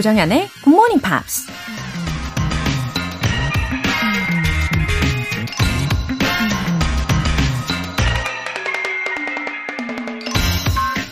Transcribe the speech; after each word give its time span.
조정현의 0.00 0.48
Good 0.64 0.70
Morning 0.70 1.02
Pops. 1.02 1.46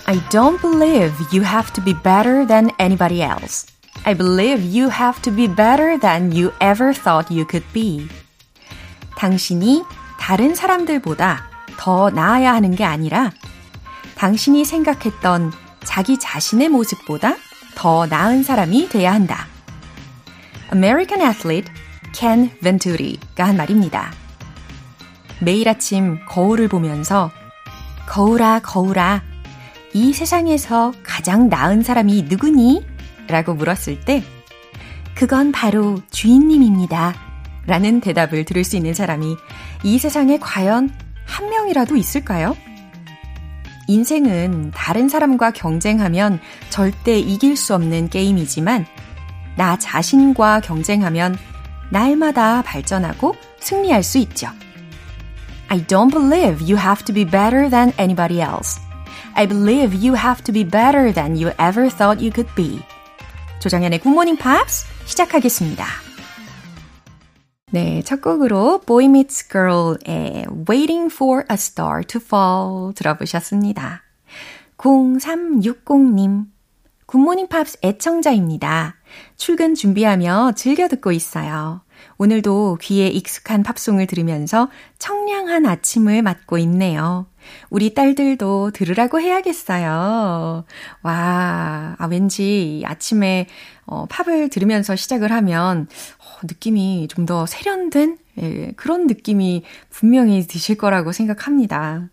I 0.07 0.19
don't 0.31 0.59
believe 0.63 1.13
you 1.31 1.45
have 1.45 1.71
to 1.75 1.85
be 1.85 1.93
better 2.03 2.47
than 2.47 2.71
anybody 2.81 3.21
else. 3.21 3.67
I 4.07 4.15
believe 4.15 4.65
you 4.65 4.89
have 4.89 5.21
to 5.21 5.35
be 5.35 5.47
better 5.55 5.99
than 6.01 6.33
you 6.33 6.53
ever 6.61 6.95
thought 6.95 7.31
you 7.31 7.47
could 7.47 7.67
be. 7.75 8.09
당신이 9.19 9.85
다른 10.19 10.55
사람들보다 10.55 11.51
더 11.77 12.09
나아야 12.09 12.55
하는 12.55 12.75
게 12.75 12.85
아니라 12.85 13.33
당신이 14.15 14.65
생각했던 14.65 15.53
자기 15.85 16.19
자신의 16.19 16.71
모습보다 16.71 17.37
더 17.79 18.07
나은 18.07 18.43
사람이 18.43 18.89
돼야 18.89 19.15
한다. 19.15 19.47
American 20.75 21.25
athlete 21.25 21.73
Ken 22.13 22.51
Venturi가 22.61 23.47
한 23.47 23.57
말입니다. 23.57 24.11
매일 25.41 25.69
아침 25.69 26.19
거울을 26.27 26.67
보면서 26.67 27.31
거울아, 28.09 28.59
거울아, 28.65 29.23
이 29.95 30.13
세상에서 30.13 30.93
가장 31.05 31.49
나은 31.49 31.85
사람이 31.85 32.23
누구니? 32.23 32.85
라고 33.29 33.55
물었을 33.55 34.01
때, 34.01 34.25
그건 35.15 35.53
바로 35.53 36.01
주인님입니다. 36.11 37.15
라는 37.67 38.01
대답을 38.01 38.45
들을 38.45 38.65
수 38.65 38.75
있는 38.75 38.93
사람이 38.93 39.37
이 39.85 39.99
세상에 40.01 40.39
과연 40.41 40.91
한 41.25 41.49
명이라도 41.49 41.95
있을까요? 41.95 42.57
인생은 43.89 44.71
다른 44.75 45.09
사람과 45.09 45.51
경쟁하면 45.51 46.41
절대 46.69 47.19
이길 47.19 47.57
수 47.57 47.75
없는 47.75 48.11
게임이지만, 48.11 48.87
나 49.57 49.79
자신과 49.79 50.61
경쟁하면 50.61 51.37
날마다 51.91 52.63
발전하고 52.63 53.35
승리할 53.59 54.03
수 54.03 54.19
있죠. 54.19 54.49
I 55.69 55.85
don't 55.85 56.11
believe 56.11 56.63
you 56.63 56.79
have 56.79 57.05
to 57.05 57.15
be 57.15 57.25
better 57.25 57.69
than 57.69 57.93
anybody 57.99 58.41
else. 58.41 58.81
I 59.35 59.47
believe 59.47 59.95
you 59.95 60.17
have 60.17 60.43
to 60.45 60.53
be 60.53 60.65
better 60.65 61.13
than 61.13 61.33
you 61.33 61.53
ever 61.59 61.89
thought 61.91 62.23
you 62.23 62.31
could 62.31 62.55
be. 62.55 62.81
조정현의 63.61 64.01
굿모닝 64.01 64.37
팝스 64.37 64.87
시작하겠습니다. 65.07 66.08
네, 67.71 68.01
첫 68.03 68.23
곡으로 68.23 68.81
Boy 68.87 69.05
Meets 69.07 69.49
Girl의 69.49 70.47
Waiting 70.71 71.13
for 71.13 71.45
a 71.51 71.55
Star 71.55 72.03
to 72.03 72.19
Fall 72.19 72.95
들어보셨습니다. 72.95 74.03
0360님, 74.79 76.47
굿모닝 77.05 77.49
팝스 77.49 77.79
애청자입니다. 77.83 78.97
출근 79.37 79.75
준비하며 79.75 80.53
즐겨 80.57 80.89
듣고 80.89 81.13
있어요. 81.13 81.83
오늘도 82.17 82.79
귀에 82.81 83.09
익숙한 83.09 83.63
팝송을 83.63 84.07
들으면서 84.07 84.69
청량한 84.99 85.67
아침을 85.67 86.23
맞고 86.23 86.59
있네요. 86.59 87.27
우리 87.71 87.95
딸들도 87.95 88.73
들으라고 88.73 89.21
해야겠어요. 89.21 90.65
와, 91.03 91.97
아, 91.99 92.07
왠지 92.11 92.83
아침에 92.85 93.47
어, 93.87 94.07
팝을 94.07 94.51
들으면서 94.51 94.97
시작을 94.97 95.33
하면 95.33 95.89
어, 96.18 96.18
느낌이 96.43 97.09
좀 97.11 97.27
더 97.27 97.45
세련된 97.47 98.19
예, 98.41 98.73
그런 98.77 99.07
느낌이 99.07 99.65
분명히 99.91 100.47
드실 100.47 100.77
거라고 100.77 101.13
생각합니다. 101.13 102.09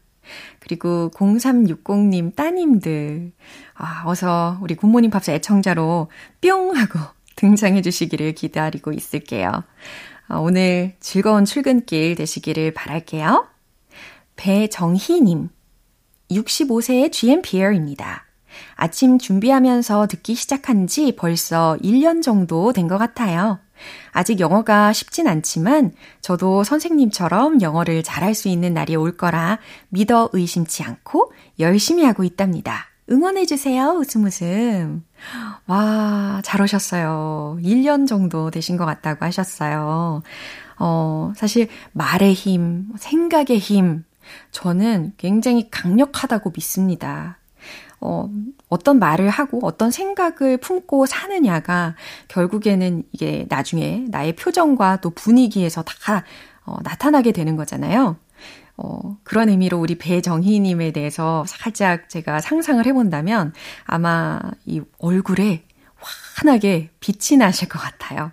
그리고 0.60 1.12
0360님 1.14 2.36
따님들, 2.36 3.32
아, 3.76 4.04
어서 4.08 4.58
우리 4.62 4.76
굿모닝 4.76 5.12
팝스 5.12 5.30
애청자로 5.32 6.10
뿅 6.42 6.76
하고 6.76 7.00
등장해 7.38 7.82
주시기를 7.84 8.34
기다리고 8.34 8.92
있을게요. 8.92 9.64
어, 10.30 10.40
오늘 10.40 10.96
즐거운 11.00 11.46
출근길 11.46 12.16
되시기를 12.16 12.74
바랄게요. 12.74 13.48
배정희님, 14.36 15.50
65세의 16.32 17.12
GMPR입니다. 17.12 18.26
아침 18.76 19.20
준비하면서 19.20 20.08
듣기 20.08 20.34
시작한 20.36 20.88
지 20.88 21.16
벌써 21.16 21.78
1년 21.84 22.22
정도 22.24 22.74
된 22.74 22.88
것 22.88 22.98
같아요. 22.98 23.60
아직 24.12 24.40
영어가 24.40 24.94
쉽진 24.94 25.28
않지만 25.28 25.94
저도 26.22 26.64
선생님처럼 26.64 27.62
영어를 27.62 28.04
잘할 28.04 28.34
수 28.34 28.48
있는 28.48 28.74
날이 28.74 28.96
올 28.96 29.18
거라 29.18 29.60
믿어 29.90 30.30
의심치 30.34 30.84
않고 30.84 31.32
열심히 31.60 32.04
하고 32.04 32.24
있답니다. 32.24 32.88
응원해주세요. 33.10 33.92
웃음 33.92 34.26
웃음. 34.26 35.04
와, 35.68 36.42
잘 36.44 36.62
오셨어요. 36.62 37.60
1년 37.62 38.08
정도 38.08 38.50
되신 38.50 38.78
것 38.78 38.86
같다고 38.86 39.26
하셨어요. 39.26 40.24
어, 40.80 41.34
사실 41.36 41.68
말의 41.94 42.34
힘, 42.34 42.88
생각의 42.98 43.60
힘, 43.60 44.04
저는 44.52 45.14
굉장히 45.18 45.70
강력하다고 45.70 46.52
믿습니다. 46.56 47.38
어, 48.02 48.30
어떤 48.70 49.00
말을 49.00 49.30
하고 49.30 49.60
어떤 49.64 49.92
생각을 49.92 50.58
품고 50.58 51.06
사느냐가 51.06 51.96
결국에는 52.28 53.04
이게 53.12 53.46
나중에 53.50 54.06
나의 54.10 54.36
표정과 54.36 55.02
또 55.02 55.10
분위기에서 55.10 55.84
다 55.84 56.24
어, 56.66 56.78
나타나게 56.84 57.32
되는 57.32 57.56
거잖아요. 57.56 58.18
어, 58.78 59.18
그런 59.24 59.50
의미로 59.50 59.80
우리 59.80 59.98
배정희님에 59.98 60.92
대해서 60.92 61.46
살짝 61.48 62.10
제가 62.10 62.42
상상을 62.42 62.86
해본다면 62.86 63.54
아마 63.86 64.40
이 64.66 64.82
얼굴에 64.98 65.64
환하게 66.36 66.90
빛이 67.00 67.38
나실 67.38 67.70
것 67.70 67.80
같아요. 67.80 68.32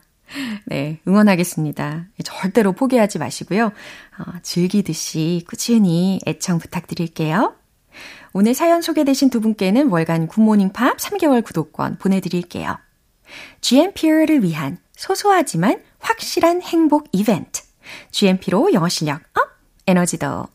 네, 0.67 0.99
응원하겠습니다. 1.06 2.06
절대로 2.25 2.72
포기하지 2.72 3.19
마시고요. 3.19 3.67
어, 3.67 4.25
즐기듯이 4.43 5.45
꾸준히 5.47 6.21
애청 6.27 6.59
부탁드릴게요. 6.59 7.55
오늘 8.34 8.54
사연 8.54 8.81
소개되신 8.81 9.31
두 9.31 9.41
분께는 9.41 9.88
월간 9.88 10.26
Good 10.27 10.43
Morning 10.43 10.72
Pop 10.72 10.97
3개월 10.97 11.44
구독권 11.44 11.98
보내드릴게요. 11.98 12.78
GMP를 13.60 14.43
위한 14.43 14.78
소소하지만 14.97 15.82
확실한 15.98 16.62
행복 16.62 17.09
이벤트. 17.12 17.62
GMP로 18.10 18.72
영어 18.72 18.88
실력 18.88 19.21
up, 19.34 19.49
에너지도 19.87 20.26
up! 20.27 20.50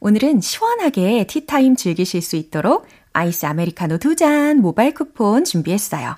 오늘은 0.00 0.40
시원하게 0.40 1.26
티타임 1.26 1.76
즐기실 1.76 2.22
수 2.22 2.36
있도록 2.36 2.86
아이스 3.12 3.46
아메리카노 3.46 3.98
두 3.98 4.16
잔 4.16 4.60
모바일 4.60 4.94
쿠폰 4.94 5.44
준비했어요. 5.44 6.16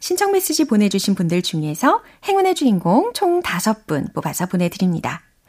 신청 0.00 0.32
메시지 0.32 0.64
보내주신 0.64 1.14
분들 1.14 1.42
중에서 1.42 2.02
행운의 2.26 2.54
주인공 2.54 3.12
총 3.14 3.40
5분 3.40 4.12
뽑아서 4.12 4.46
보내드립니다. 4.46 5.22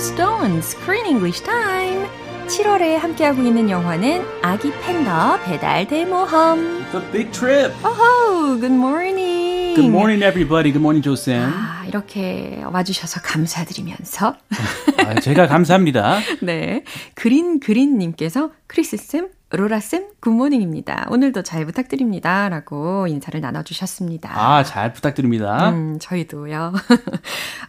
Stone. 0.00 0.58
Screen 0.62 1.06
English 1.06 1.42
time. 1.42 2.08
7월에 2.46 2.96
함께하고 2.96 3.42
있는 3.42 3.70
영화는 3.70 4.24
아기 4.42 4.72
팬더 4.80 5.40
배달 5.44 5.86
대모험. 5.86 6.84
It's 6.90 6.94
a 6.94 7.12
big 7.12 7.30
trip. 7.30 7.72
Oh, 7.84 8.56
good 8.58 8.72
morning. 8.74 9.76
Good 9.76 9.88
morning, 9.88 10.24
everybody. 10.24 10.72
Good 10.72 10.80
morning, 10.80 11.02
조쌤. 11.02 11.52
아, 11.52 11.84
이렇게 11.86 12.60
와주셔서 12.64 13.20
감사드리면서 13.20 14.28
아, 14.28 15.02
아, 15.06 15.14
제가 15.20 15.46
감사합니다. 15.46 16.18
네. 16.42 16.82
그린 17.14 17.60
그린님께서 17.60 18.50
크리스쌤, 18.66 19.28
로라쌤, 19.52 20.10
good 20.20 20.40
morning입니다. 20.40 21.08
오늘도 21.10 21.42
잘 21.42 21.66
부탁드립니다. 21.66 22.48
라고 22.48 23.08
인사를 23.08 23.40
나눠주셨습니다. 23.40 24.30
아, 24.32 24.62
잘 24.62 24.92
부탁드립니다. 24.92 25.70
음, 25.70 25.98
저희도요. 25.98 26.72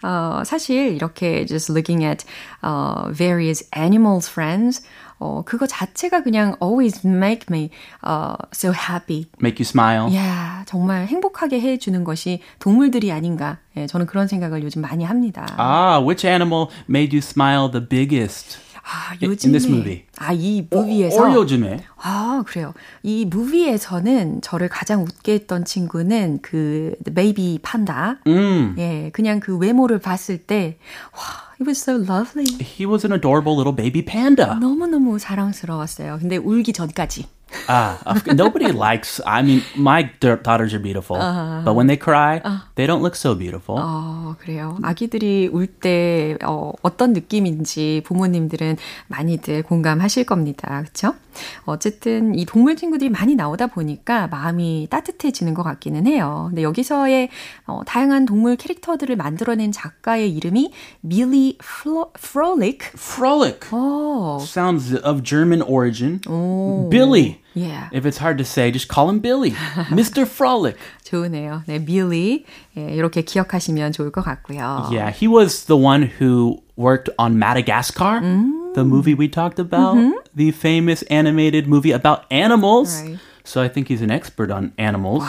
어, 0.03 0.43
사실 0.45 0.93
이렇게 0.93 1.45
just 1.47 1.71
looking 1.71 2.05
at 2.05 2.23
uh, 2.63 3.11
various 3.11 3.67
animals 3.75 4.29
friends 4.29 4.85
어, 5.17 5.43
그거 5.43 5.65
자체가 5.65 6.21
그냥 6.21 6.55
always 6.61 7.05
make 7.05 7.45
me 7.49 7.69
uh, 8.05 8.35
so 8.53 8.71
happy. 8.71 9.27
Make 9.41 9.57
you 9.57 9.65
smile. 9.65 10.05
Yeah, 10.11 10.65
정말 10.65 11.07
행복하게 11.07 11.61
해주는 11.61 12.03
것이 12.03 12.41
동물들이 12.59 13.11
아닌가. 13.11 13.57
예, 13.77 13.87
저는 13.87 14.05
그런 14.05 14.27
생각을 14.27 14.63
요즘 14.63 14.81
많이 14.81 15.03
합니다. 15.03 15.45
Ah, 15.57 15.99
which 16.03 16.27
animal 16.27 16.67
made 16.87 17.15
you 17.15 17.21
smile 17.21 17.71
the 17.71 17.87
biggest? 17.87 18.59
아, 18.91 19.13
in 19.21 19.31
요즘에 19.31 19.51
this 19.51 19.67
movie. 19.67 20.03
아, 20.17 20.33
이 20.33 20.67
무비에서 20.69 21.15
or 21.15 21.33
요즘에. 21.33 21.83
아, 21.97 22.43
그래요. 22.45 22.73
이 23.03 23.25
무비에서는 23.25 24.41
저를 24.41 24.67
가장 24.67 25.03
웃게 25.03 25.33
했던 25.33 25.63
친구는 25.63 26.39
그 26.41 26.95
베이비 27.15 27.59
판다. 27.61 28.17
음. 28.27 28.75
예, 28.77 29.09
그냥 29.13 29.39
그 29.39 29.57
외모를 29.57 29.99
봤을 29.99 30.37
때 30.39 30.77
와, 31.13 31.21
it 31.59 31.63
was 31.65 31.79
so 31.81 31.93
lovely. 31.95 32.45
He 32.61 32.85
was 32.85 33.05
an 33.05 33.13
adorable 33.13 33.55
little 33.55 33.75
baby 33.75 34.03
panda. 34.03 34.57
너무너무 34.59 35.19
사랑스러웠어요. 35.19 36.17
근데 36.19 36.35
울기 36.37 36.73
전까지. 36.73 37.25
Ah, 37.67 37.99
nobody 38.33 38.71
likes. 38.71 39.21
I 39.25 39.41
mean, 39.43 39.61
my 39.77 40.09
da- 40.19 40.37
daughters 40.41 40.73
are 40.73 40.79
beautiful, 40.81 41.17
but 41.63 41.73
when 41.75 41.87
they 41.87 41.97
cry, 41.97 42.41
they 42.75 42.87
don't 42.87 43.01
look 43.01 43.15
so 43.15 43.35
beautiful. 43.35 43.75
어, 43.79 44.35
그래요. 44.39 44.77
아기들이 44.83 45.49
울때 45.51 46.37
어, 46.43 46.71
어떤 46.81 47.13
느낌인지 47.13 48.01
부모님들은 48.05 48.77
많이들 49.07 49.63
공감하실 49.63 50.25
겁니다. 50.25 50.81
그렇죠? 50.81 51.15
어쨌든 51.65 52.35
이 52.35 52.45
동물 52.45 52.75
친구들이 52.75 53.09
많이 53.09 53.35
나오다 53.35 53.67
보니까 53.67 54.27
마음이 54.27 54.87
따뜻해지는 54.89 55.53
것 55.53 55.63
같기는 55.63 56.05
해요. 56.07 56.47
근데 56.49 56.63
여기서의 56.63 57.29
어, 57.67 57.81
다양한 57.85 58.25
동물 58.25 58.55
캐릭터들을 58.57 59.15
만들어낸 59.15 59.71
작가의 59.71 60.31
이름이 60.35 60.71
밀리. 61.01 61.57
Frolic 62.17 63.59
오, 63.71 64.39
sounds 64.41 64.93
of 65.03 65.23
German 65.23 65.61
origin. 65.61 66.19
오. 66.27 66.87
Billy. 66.89 67.40
Yeah. 67.54 67.88
If 67.92 68.04
it's 68.06 68.18
hard 68.18 68.38
to 68.38 68.44
say, 68.44 68.70
just 68.70 68.88
call 68.88 69.08
him 69.08 69.20
Billy. 69.20 69.52
Mr. 69.90 70.26
Frolic. 70.26 70.76
좋으네요. 71.04 71.62
네, 71.66 71.78
밀리. 71.78 72.44
예, 72.76 72.94
이렇게 72.94 73.22
기억하시면 73.22 73.92
좋을 73.92 74.10
것 74.10 74.22
같고요. 74.24 74.90
Yeah, 74.90 75.10
he 75.10 75.26
was 75.26 75.64
the 75.66 75.76
one 75.76 76.02
who 76.18 76.62
worked 76.76 77.08
on 77.18 77.38
Madagascar, 77.38 78.20
the 78.74 78.84
movie 78.84 79.14
we 79.14 79.28
talked 79.28 79.58
about, 79.58 79.96
the 80.34 80.50
famous 80.50 81.02
animated 81.10 81.66
movie 81.66 81.92
about 81.92 82.24
animals. 82.30 83.02
Right. 83.02 83.18
So 83.44 83.62
I 83.62 83.68
think 83.68 83.88
he's 83.88 84.02
an 84.02 84.10
expert 84.10 84.50
on 84.50 84.72
animals 84.76 85.22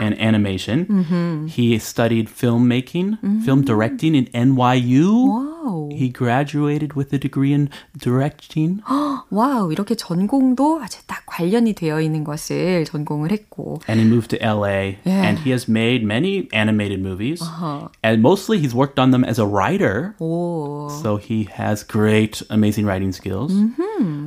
and 0.00 0.18
animation. 0.20 1.46
He 1.48 1.78
studied 1.78 2.28
filmmaking, 2.28 3.18
film 3.44 3.62
directing 3.62 4.14
in 4.14 4.26
NYU. 4.34 5.12
와우. 5.62 5.92
He 5.92 6.08
graduated 6.08 6.94
with 6.94 7.12
a 7.12 7.18
degree 7.18 7.52
in 7.52 7.68
directing. 7.96 8.80
와우, 9.30 9.70
이렇게 9.72 9.94
전공도 9.94 10.80
아주 10.82 10.98
딱 11.06 11.22
관련이 11.26 11.74
되어 11.74 12.00
있는 12.00 12.24
것을 12.24 12.84
전공을 12.84 13.30
했고. 13.30 13.80
and 13.88 14.00
he 14.00 14.06
moved 14.06 14.28
to 14.30 14.38
LA 14.42 14.98
Yeah. 15.04 15.22
and 15.24 15.38
he 15.40 15.50
has 15.52 15.68
made 15.68 16.04
many 16.04 16.48
animated 16.52 17.00
movies 17.00 17.40
and 18.02 18.20
mostly 18.22 18.58
he's 18.58 18.74
worked 18.74 18.98
on 18.98 19.10
them 19.12 19.24
as 19.24 19.38
a 19.38 19.46
writer 19.46 20.14
오. 20.20 20.88
so 21.02 21.16
he 21.16 21.48
has 21.56 21.82
great 21.86 22.42
amazing 22.50 22.84
writing 22.84 23.12
skills 23.12 23.52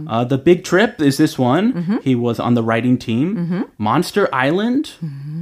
uh, 0.08 0.24
the 0.24 0.38
big 0.38 0.64
trip 0.64 1.02
is 1.02 1.18
this 1.18 1.38
one 1.38 2.00
he 2.04 2.16
was 2.16 2.40
on 2.40 2.56
the 2.56 2.64
writing 2.64 2.98
team 2.98 3.66
monster 3.78 4.28
island 4.34 4.92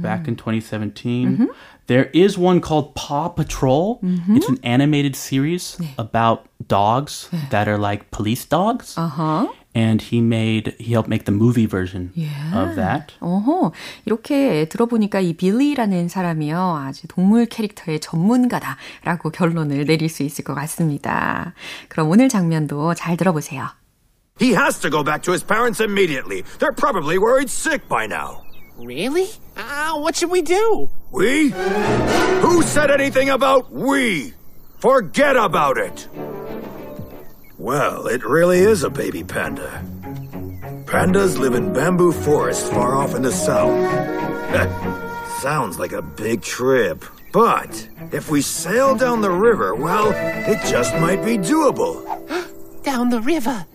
back 0.02 0.17
in 0.26 0.36
2017 0.36 1.48
there 1.86 2.10
is 2.14 2.38
one 2.38 2.60
called 2.60 2.94
paw 2.94 3.28
patrol 3.28 4.00
it's 4.28 4.48
an 4.48 4.58
animated 4.62 5.14
series 5.14 5.76
about 5.98 6.46
dogs 6.66 7.28
that 7.50 7.68
are 7.68 7.78
like 7.78 8.10
police 8.10 8.44
dogs 8.44 8.94
어허. 8.96 9.48
and 9.74 10.00
he 10.00 10.20
made 10.20 10.74
he 10.78 10.92
helped 10.92 11.08
make 11.10 11.24
the 11.24 11.32
movie 11.32 11.66
version 11.66 12.12
of 12.54 12.76
that 12.76 13.12
어허. 13.20 13.72
이렇게 14.06 14.66
들어보니까 14.68 15.20
이 15.20 15.34
빌리라는 15.34 16.08
사람이요. 16.08 16.56
아주 16.56 17.08
동물 17.08 17.46
캐릭터의 17.46 18.00
전문가다라고 18.00 19.30
결론을 19.30 19.84
내릴 19.84 20.08
수 20.08 20.22
있을 20.22 20.44
것 20.44 20.54
같습니다. 20.54 21.54
그럼 21.88 22.08
오늘 22.08 22.28
장면도 22.28 22.94
잘 22.94 23.16
들어보세요. 23.16 23.66
He 24.40 24.52
has 24.54 24.80
to 24.80 24.90
go 24.90 25.02
back 25.04 25.22
to 25.22 25.32
his 25.32 25.44
parents 25.44 25.80
immediately. 25.82 26.42
They're 26.58 26.74
probably 26.74 27.18
worried 27.18 27.50
sick 27.50 27.88
by 27.88 28.06
now. 28.06 28.42
Really? 28.79 29.27
Ah, 29.57 29.97
what 29.97 30.15
should 30.15 30.31
we 30.31 30.41
do? 30.41 30.89
We? 31.11 31.49
Who 31.49 32.61
said 32.63 32.89
anything 32.91 33.29
about 33.29 33.71
we? 33.71 34.33
Forget 34.77 35.35
about 35.35 35.77
it. 35.77 36.07
Well, 37.57 38.07
it 38.07 38.23
really 38.23 38.59
is 38.59 38.83
a 38.83 38.89
baby 38.89 39.23
panda. 39.23 39.83
Pandas 40.85 41.37
live 41.37 41.55
in 41.55 41.73
bamboo 41.73 42.13
forests 42.13 42.69
far 42.69 42.95
off 42.95 43.13
in 43.13 43.21
the 43.21 43.31
south. 43.31 43.75
Sounds 45.41 45.77
like 45.77 45.91
a 45.91 46.01
big 46.01 46.41
trip. 46.41 47.03
But 47.31 47.87
if 48.11 48.31
we 48.31 48.41
sail 48.41 48.95
down 48.95 49.21
the 49.21 49.29
river, 49.29 49.75
well, 49.75 50.11
it 50.49 50.65
just 50.65 50.93
might 50.95 51.23
be 51.23 51.37
doable. 51.37 52.03
Down 52.83 53.09
the 53.09 53.21
river. 53.21 53.65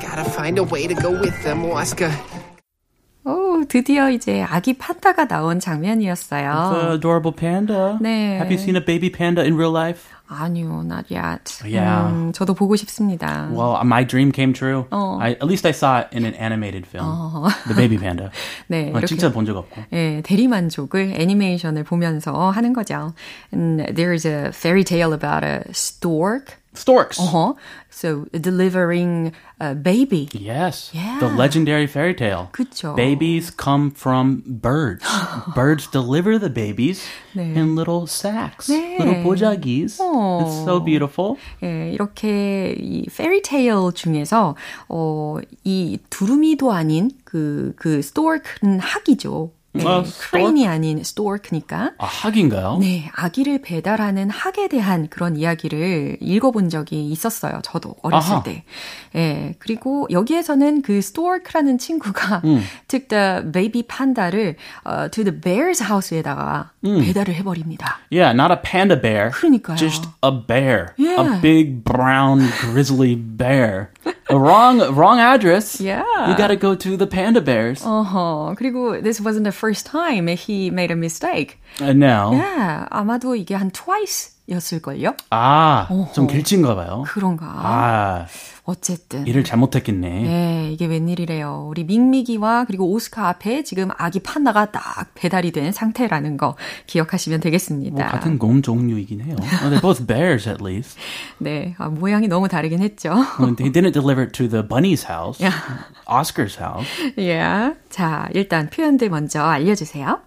Gotta 0.00 0.24
find 0.30 0.58
a 0.58 0.64
way 0.64 0.86
to 0.86 0.94
go 0.94 1.10
with 1.10 1.42
them, 1.42 1.64
Oscar. 1.66 2.16
오, 3.24 3.62
드디어 3.68 4.08
이제 4.08 4.42
아기 4.42 4.72
판다가 4.78 5.26
나온 5.28 5.60
장면이었어요. 5.60 6.70
The 6.72 6.94
adorable 6.94 7.32
panda. 7.36 7.98
네. 8.00 8.36
Have 8.38 8.50
you 8.50 8.58
seen 8.58 8.76
a 8.76 8.84
baby 8.84 9.10
panda 9.10 9.42
in 9.42 9.54
real 9.56 9.72
life? 9.72 10.08
아니요, 10.26 10.82
not 10.86 11.10
yet. 11.10 11.58
Yeah. 11.64 12.08
음, 12.08 12.32
저도 12.32 12.54
보고 12.54 12.76
싶습니다. 12.76 13.48
Well, 13.52 13.76
my 13.84 14.04
dream 14.06 14.30
came 14.32 14.52
true. 14.54 14.86
Oh. 14.92 15.18
I, 15.20 15.32
at 15.32 15.44
least 15.44 15.66
I 15.66 15.72
saw 15.72 15.98
it 16.00 16.08
in 16.16 16.24
an 16.24 16.34
animated 16.34 16.86
film. 16.86 17.04
The 17.66 17.74
baby 17.74 17.98
panda. 17.98 18.30
네, 18.68 18.86
아, 18.94 18.98
이렇게 19.00 19.06
진짜 19.06 19.30
본 19.32 19.44
적 19.44 19.56
없고. 19.56 19.82
예, 19.92 20.22
대리만족을 20.24 21.14
애니메이션을 21.18 21.82
보면서 21.84 22.50
하는 22.50 22.72
거죠. 22.72 23.12
And 23.52 23.82
there's 23.94 24.24
a 24.24 24.48
fairy 24.54 24.84
tale 24.84 25.12
about 25.12 25.44
a 25.44 25.64
stork. 25.72 26.59
Storks. 26.75 27.19
Uh-huh. 27.19 27.53
So 27.89 28.25
delivering 28.33 29.31
a 29.61 29.73
baby. 29.73 30.27
Yes. 30.33 30.91
Yeah. 30.93 31.19
The 31.21 31.29
legendary 31.29 31.87
fairy 31.87 32.13
tale. 32.13 32.49
그쵸. 32.51 32.95
Babies 32.95 33.49
come 33.49 33.91
from 33.91 34.43
birds. 34.45 35.05
birds 35.55 35.87
deliver 35.87 36.37
the 36.37 36.49
babies 36.49 37.01
네. 37.33 37.55
in 37.55 37.75
little 37.75 38.07
sacks. 38.07 38.67
네. 38.67 38.99
Little 38.99 39.23
보자기s. 39.23 39.99
It's 40.01 40.65
so 40.65 40.81
beautiful. 40.81 41.37
예, 41.63 41.93
이렇게 41.93 42.75
이 42.77 43.07
fairy 43.09 43.41
tale 43.41 43.91
중에서 43.93 44.55
어, 44.89 45.37
이 45.63 45.97
두루미도 46.09 46.73
아닌 46.73 47.11
그, 47.23 47.73
그 47.77 47.99
stork는 47.99 48.79
학이죠. 48.79 49.51
네, 49.72 49.84
아, 49.86 50.00
stork? 50.00 50.28
crane이 50.30 50.66
아닌 50.66 50.98
stork니까. 50.98 51.92
아, 51.96 52.04
학인가요? 52.06 52.78
네, 52.80 53.08
아기를 53.14 53.62
배달하는 53.62 54.28
학에 54.28 54.66
대한 54.68 55.08
그런 55.08 55.36
이야기를 55.36 56.18
읽어본 56.20 56.70
적이 56.70 57.08
있었어요. 57.10 57.60
저도 57.62 57.94
어렸을 58.02 58.32
아하. 58.32 58.42
때. 58.42 58.64
예, 59.14 59.54
그리고 59.58 60.08
여기에서는 60.10 60.82
그 60.82 60.94
stork라는 60.94 61.78
친구가 61.78 62.42
음. 62.44 62.62
took 62.88 63.08
the 63.08 63.52
baby 63.52 63.82
panda를 63.84 64.56
어, 64.84 65.08
to 65.08 65.22
the 65.22 65.40
bear's 65.40 65.80
house에다가 65.80 66.72
배달을 66.83 67.33
해버립니다. 67.35 67.97
Yeah, 68.11 68.33
not 68.33 68.51
a 68.51 68.57
panda 68.57 68.95
bear. 68.95 69.31
그러니까요. 69.31 69.77
Just 69.77 70.07
a 70.21 70.31
bear. 70.31 70.93
Yeah. 70.97 71.37
A 71.37 71.41
big 71.41 71.83
brown 71.83 72.47
grizzly 72.61 73.15
bear. 73.15 73.91
A 74.29 74.37
wrong 74.37 74.79
wrong 74.95 75.19
address. 75.19 75.79
Yeah. 75.81 76.03
You 76.29 76.35
gotta 76.37 76.55
go 76.55 76.75
to 76.75 76.97
the 76.97 77.07
panda 77.07 77.41
bears. 77.41 77.81
어허, 77.83 78.55
그리고 78.57 79.01
this 79.01 79.19
wasn't 79.21 79.43
the 79.43 79.51
first 79.51 79.85
time 79.85 80.27
he 80.27 80.69
made 80.69 80.91
a 80.91 80.95
mistake. 80.95 81.59
Uh, 81.81 81.93
no. 81.93 82.31
예, 82.33 82.85
아마도 82.89 83.35
이게 83.35 83.55
한 83.55 83.71
twice 83.71 84.31
였을걸요? 84.50 85.14
아, 85.30 85.88
좀 86.14 86.26
길친가 86.26 86.74
봐요. 86.74 87.04
그런가. 87.06 87.46
아, 87.46 88.26
어쨌든. 88.64 89.26
일을 89.26 89.42
잘못했겠네. 89.44 90.08
네, 90.22 90.70
이게 90.72 90.86
웬일이래요. 90.86 91.66
우리 91.68 91.84
밍미기와 91.84 92.64
그리고 92.66 92.90
오스카 92.90 93.28
앞에 93.28 93.64
지금 93.64 93.88
아기 93.96 94.20
판다가 94.20 94.70
딱 94.70 95.10
배달이 95.14 95.52
된 95.52 95.72
상태라는 95.72 96.36
거 96.36 96.56
기억하시면 96.86 97.40
되겠습니다. 97.40 97.96
뭐 98.02 98.04
같은 98.12 98.38
곰 98.38 98.62
종류이긴 98.62 99.20
해요. 99.22 99.36
Well, 99.40 99.70
they're 99.70 99.80
both 99.82 100.06
bears 100.06 100.48
at 100.48 100.62
least. 100.64 100.98
네, 101.38 101.74
아, 101.78 101.88
모양이 101.88 102.28
너무 102.28 102.48
다르긴 102.48 102.80
했죠. 102.80 103.10
Well, 103.38 103.56
They 103.56 103.72
didn't 103.72 103.92
deliver 103.92 104.22
it 104.22 104.32
to 104.34 104.48
the 104.48 104.66
bunny's 104.66 105.04
house. 105.08 105.42
Oscar's 106.06 106.58
house. 106.60 106.86
예. 107.18 107.74
자, 107.88 108.28
일단 108.34 108.68
표현들 108.70 109.10
먼저 109.10 109.42
알려주세요. 109.42 110.20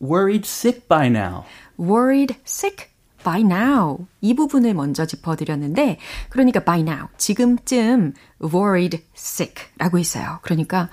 Worried 0.00 0.44
sick 0.46 0.88
by 0.88 1.06
now. 1.08 1.44
worried 1.78 2.36
sick 2.46 2.90
by 3.24 3.40
now. 3.40 4.06
이 4.20 4.34
부분을 4.34 4.74
먼저 4.74 5.04
짚어드렸는데, 5.06 5.98
그러니까 6.28 6.60
by 6.60 6.80
now. 6.82 7.08
지금쯤 7.16 8.12
worried 8.40 9.02
sick 9.16 9.64
라고 9.78 9.98
있어요. 9.98 10.38
그러니까 10.42 10.88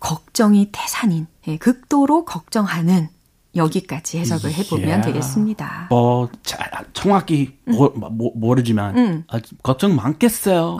걱정이 0.00 0.70
태산인, 0.72 1.26
예, 1.46 1.58
극도로 1.58 2.24
걱정하는 2.24 3.08
여기까지 3.54 4.18
해석을 4.18 4.50
해보면 4.50 4.88
Yeah. 4.88 5.06
되겠습니다. 5.12 5.88
뭐 5.90 6.30
자, 6.42 6.56
정확히 6.94 7.58
모, 7.66 7.90
모, 7.90 8.32
모르지만 8.34 9.24
아, 9.28 9.38
걱정 9.62 9.94
많겠어요. 9.94 10.78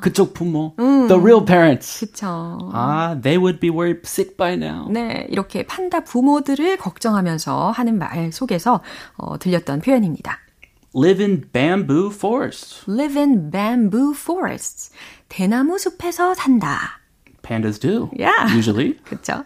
그쪽 0.00 0.32
부모, 0.32 0.74
the 0.76 1.20
real 1.20 1.44
parents. 1.44 2.06
그쵸. 2.06 2.70
아, 2.72 3.18
they 3.22 3.36
would 3.38 3.60
be 3.60 3.68
worried 3.70 4.00
sick 4.04 4.38
by 4.38 4.54
now. 4.54 4.90
네, 4.90 5.26
이렇게 5.28 5.66
판다 5.66 6.00
부모들을 6.00 6.78
걱정하면서 6.78 7.72
하는 7.72 7.98
말 7.98 8.32
속에서 8.32 8.80
어, 9.16 9.38
들렸던 9.38 9.82
표현입니다. 9.82 10.38
Live 10.93 11.19
in 11.21 11.47
bamboo 11.53 12.09
forests. 12.09 12.83
live 12.87 13.15
in 13.17 13.51
bamboo 13.51 14.13
forests. 14.13 14.91
대나무 15.29 15.77
숲에서 15.77 16.33
산다. 16.33 16.99
Pandas 17.43 17.79
do. 17.79 18.09
Yeah. 18.17 18.55
Usually. 18.55 18.97
그쵸? 19.05 19.45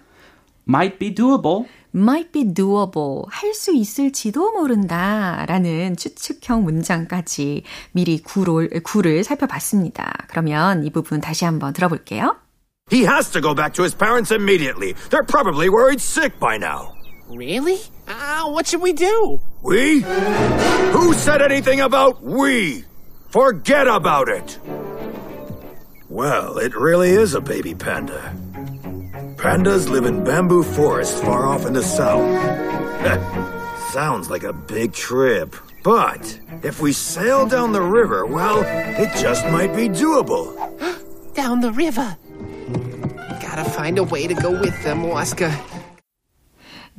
Might 0.68 0.98
be 1.00 1.14
doable. 1.14 1.66
might 1.94 2.32
be 2.32 2.44
doable. 2.46 3.26
할 3.30 3.54
수 3.54 3.74
있을지도 3.76 4.52
모른다. 4.54 5.46
라는 5.48 5.96
추측형 5.98 6.64
문장까지 6.64 7.64
미리 7.92 8.22
구를, 8.24 8.70
구를 8.82 9.24
살펴봤습니다. 9.24 10.12
그러면 10.30 10.86
이 10.86 10.90
부분 10.90 11.20
다시 11.22 11.44
한번 11.46 11.74
들어볼게요. 11.74 12.38
He 12.92 13.04
has 13.06 13.30
to 13.32 13.42
go 13.42 13.54
back 13.54 13.74
to 13.76 13.84
his 13.84 13.96
parents 13.96 14.32
immediately. 14.34 14.94
They're 15.10 15.28
probably 15.28 15.70
worried 15.70 16.00
sick 16.02 16.40
by 16.40 16.58
now. 16.58 16.94
Really? 17.30 17.80
Ah, 18.08 18.46
what 18.48 18.66
should 18.68 18.82
we 18.82 18.94
do? 18.94 19.40
We? 19.63 20.01
Who 20.03 21.13
said 21.15 21.43
anything 21.43 21.81
about 21.81 22.23
we? 22.23 22.85
Forget 23.31 23.89
about 23.89 24.29
it. 24.29 24.59
Well, 26.09 26.59
it 26.59 26.75
really 26.75 27.11
is 27.11 27.35
a 27.35 27.41
baby 27.41 27.75
panda. 27.75 28.35
Pandas 29.37 29.89
live 29.89 30.05
in 30.05 30.25
bamboo 30.25 30.63
forests 30.63 31.21
far 31.21 31.47
off 31.47 31.67
in 31.67 31.73
the 31.73 31.83
south. 31.83 32.23
Sounds 33.93 34.31
like 34.31 34.45
a 34.45 34.53
big 34.53 34.93
trip. 34.93 35.55
But 35.83 36.41
if 36.63 36.81
we 36.81 36.93
sail 36.93 37.47
down 37.47 37.73
the 37.73 37.83
river, 37.83 38.27
well, 38.27 38.63
it 38.63 39.11
just 39.21 39.45
might 39.47 39.75
be 39.75 39.89
doable. 39.89 40.55
Down 41.35 41.61
the 41.61 41.73
river. 41.73 42.17
Gotta 43.41 43.65
find 43.65 43.97
a 43.99 44.03
way 44.03 44.27
to 44.27 44.35
go 44.35 44.51
with 44.51 44.83
them, 44.83 45.05
Oscar. 45.05 45.57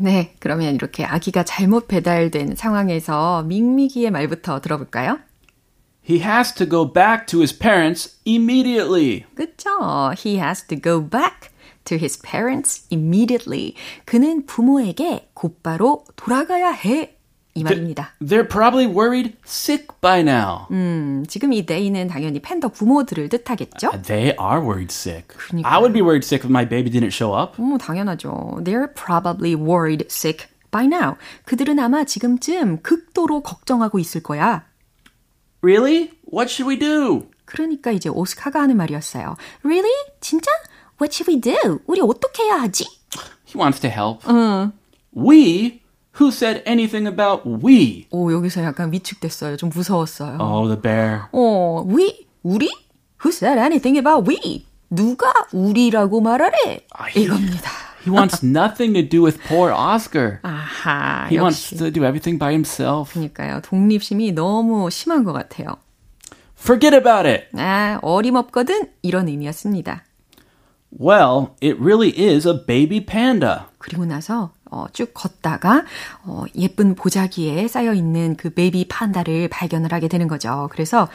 네, 0.02 0.34
그러면 0.40 0.76
이렇게 0.76 1.04
아기가 1.04 1.44
잘못 1.44 1.90
배달된 1.90 2.56
상황에서 2.56 3.44
밍미기의 3.44 4.12
말부터 4.12 4.62
들어볼까요? 4.62 5.20
He 6.10 6.22
has 6.22 6.54
to 6.56 6.66
go 6.66 6.92
back 6.92 7.26
to 7.28 7.40
his 7.40 7.58
parents 7.58 8.18
immediately. 8.26 9.26
그쵸? 9.36 10.14
He 10.18 10.38
has 10.40 10.66
to 10.68 10.80
go 10.82 11.02
back 11.02 11.50
to 11.84 11.98
his 11.98 12.18
parents 12.22 12.88
immediately. 12.90 13.74
그는 14.06 14.46
부모에게 14.46 15.32
곧바로 15.34 16.06
돌아가야 16.16 16.72
해. 16.72 17.18
이 17.60 17.64
말입니다. 17.64 18.14
They're 18.22 18.48
probably 18.50 18.88
worried 18.88 19.36
sick 19.46 19.88
by 20.02 20.22
now. 20.22 20.68
음, 20.72 21.26
지금 21.28 21.52
이 21.54 21.66
they는 21.66 22.08
당연히 22.08 22.40
팬더 22.42 22.70
부모들을 22.70 23.30
뜻하겠죠? 23.30 23.92
They 24.04 24.36
are 24.40 24.62
worried 24.62 24.94
sick. 24.94 25.28
그러니까요. 25.28 25.72
I 25.74 25.80
would 25.80 25.94
be 25.94 26.02
worried 26.02 26.26
sick 26.26 26.46
if 26.46 26.50
my 26.50 26.68
baby 26.68 26.90
didn't 26.92 27.14
show 27.14 27.38
up. 27.38 27.62
어, 27.62 27.78
당연하죠. 27.78 28.62
They're 28.64 28.94
probably 28.94 29.56
worried 29.56 30.06
sick 30.10 30.48
by 30.72 30.86
now. 30.86 31.16
그들은 31.46 31.80
아마 31.80 32.04
지금쯤 32.04 32.82
극도로 32.82 33.42
걱정하고 33.42 34.00
있을 34.00 34.24
거야. 34.24 34.66
Really? 35.62 36.12
What 36.32 36.50
should 36.52 36.70
we 36.70 36.78
do? 36.80 37.28
그러니까 37.46 37.92
이제 37.92 38.08
오스카가 38.10 38.62
하는 38.62 38.78
말이었어요. 38.78 39.36
Really? 39.64 39.92
진짜? 40.22 40.52
What 41.02 41.14
should 41.14 41.30
we 41.30 41.42
do? 41.42 41.80
우리 41.88 42.00
어떻게 42.02 42.44
해야 42.44 42.62
하지? 42.62 42.86
He 43.46 43.60
wants 43.60 43.82
to 43.82 43.90
help. 43.90 44.22
We? 45.16 45.82
Who 46.20 46.32
said 46.32 46.64
anything 46.68 47.08
about 47.08 47.44
we? 47.48 48.08
오, 48.12 48.32
여기서 48.32 48.64
약간 48.64 48.92
위축됐어요. 48.92 49.56
좀 49.58 49.70
무서웠어요. 49.74 50.38
Oh, 50.40 50.68
the 50.68 50.82
bear. 50.82 51.22
어, 51.32 51.86
we? 51.88 52.28
우리? 52.44 52.70
Who 53.24 53.32
said 53.32 53.58
anything 53.60 53.98
about 53.98 54.30
we? 54.30 54.66
누가 54.90 55.32
우리라고 55.54 56.20
말하래? 56.20 56.86
이겁니다. 57.16 57.72
He 58.06 58.12
wants 58.12 58.46
nothing 58.46 58.94
to 58.94 59.02
do 59.08 59.24
with 59.24 59.40
poor 59.48 59.72
Oscar. 59.72 60.40
아하, 60.44 61.28
He 61.30 61.38
wants 61.38 61.74
역시. 61.74 61.78
to 61.78 61.92
do 61.92 62.04
everything 62.04 62.38
by 62.40 62.52
himself. 62.52 63.14
그러니까요. 63.14 63.62
독립심이 63.62 64.32
너무 64.34 64.90
심한 64.90 65.24
것 65.24 65.34
같아요. 65.34 65.78
Forget 66.60 66.96
about 66.96 67.28
it. 67.28 67.48
아, 67.58 68.00
어림없거든? 68.02 68.90
이런 69.02 69.28
의미였습니다. 69.28 70.04
Well, 70.92 71.56
it 71.62 71.78
really 71.80 72.10
is 72.18 72.48
a 72.48 72.66
baby 72.66 73.06
panda. 73.06 73.66
그리고 73.78 74.06
나서 74.06 74.52
어, 74.72 74.86
쭉 74.94 75.14
걷다가 75.14 75.84
어, 76.24 76.46
예쁜 76.56 76.96
보자기에 76.96 77.68
쌓여 77.68 77.94
있는 77.94 78.36
그 78.36 78.50
베이비 78.50 78.88
판다를 78.88 79.48
발견을 79.50 79.92
하게 79.92 80.08
되는 80.08 80.28
거죠. 80.28 80.70
그래서 80.72 81.10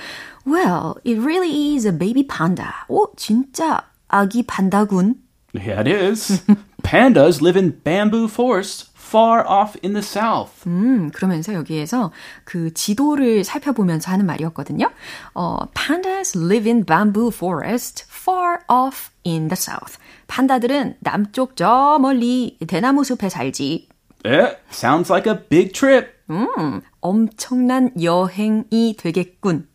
well, 0.46 0.94
it 1.06 1.20
really 1.20 1.74
is 1.74 1.86
a 1.86 1.92
baby 1.96 2.26
panda. 2.26 2.70
오, 2.88 3.08
진짜 3.16 3.82
아기 4.08 4.42
판다군. 4.42 5.16
Yeah, 5.54 5.80
it 5.80 5.88
is. 5.88 6.42
Pandas 6.82 7.40
live 7.40 7.56
in 7.56 7.80
bamboo 7.84 8.28
forests 8.28 8.90
far 9.13 9.43
off 9.47 9.77
in 9.83 9.93
the 9.93 10.03
south. 10.03 10.67
음, 10.67 11.09
그러면서 11.11 11.53
여기에서 11.53 12.11
그 12.43 12.73
지도를 12.73 13.43
살펴보면서 13.43 14.11
하는 14.11 14.25
말이었거든요. 14.25 14.91
어, 15.33 15.57
pandas 15.73 16.37
live 16.37 16.69
in 16.69 16.85
bamboo 16.85 17.29
forest 17.33 18.05
far 18.09 18.59
off 18.69 19.09
in 19.25 19.47
the 19.47 19.57
south. 19.57 19.97
판다들은 20.27 20.97
남쪽 20.99 21.55
저 21.55 21.97
멀리 21.99 22.57
대나무 22.67 23.03
숲에 23.03 23.29
살지. 23.29 23.89
Eh, 24.25 24.55
sounds 24.71 25.11
like 25.11 25.31
a 25.31 25.39
big 25.49 25.71
trip. 25.71 26.09
음, 26.29 26.81
엄청난 27.01 27.91
여행이 28.01 28.95
되겠군. 28.97 29.67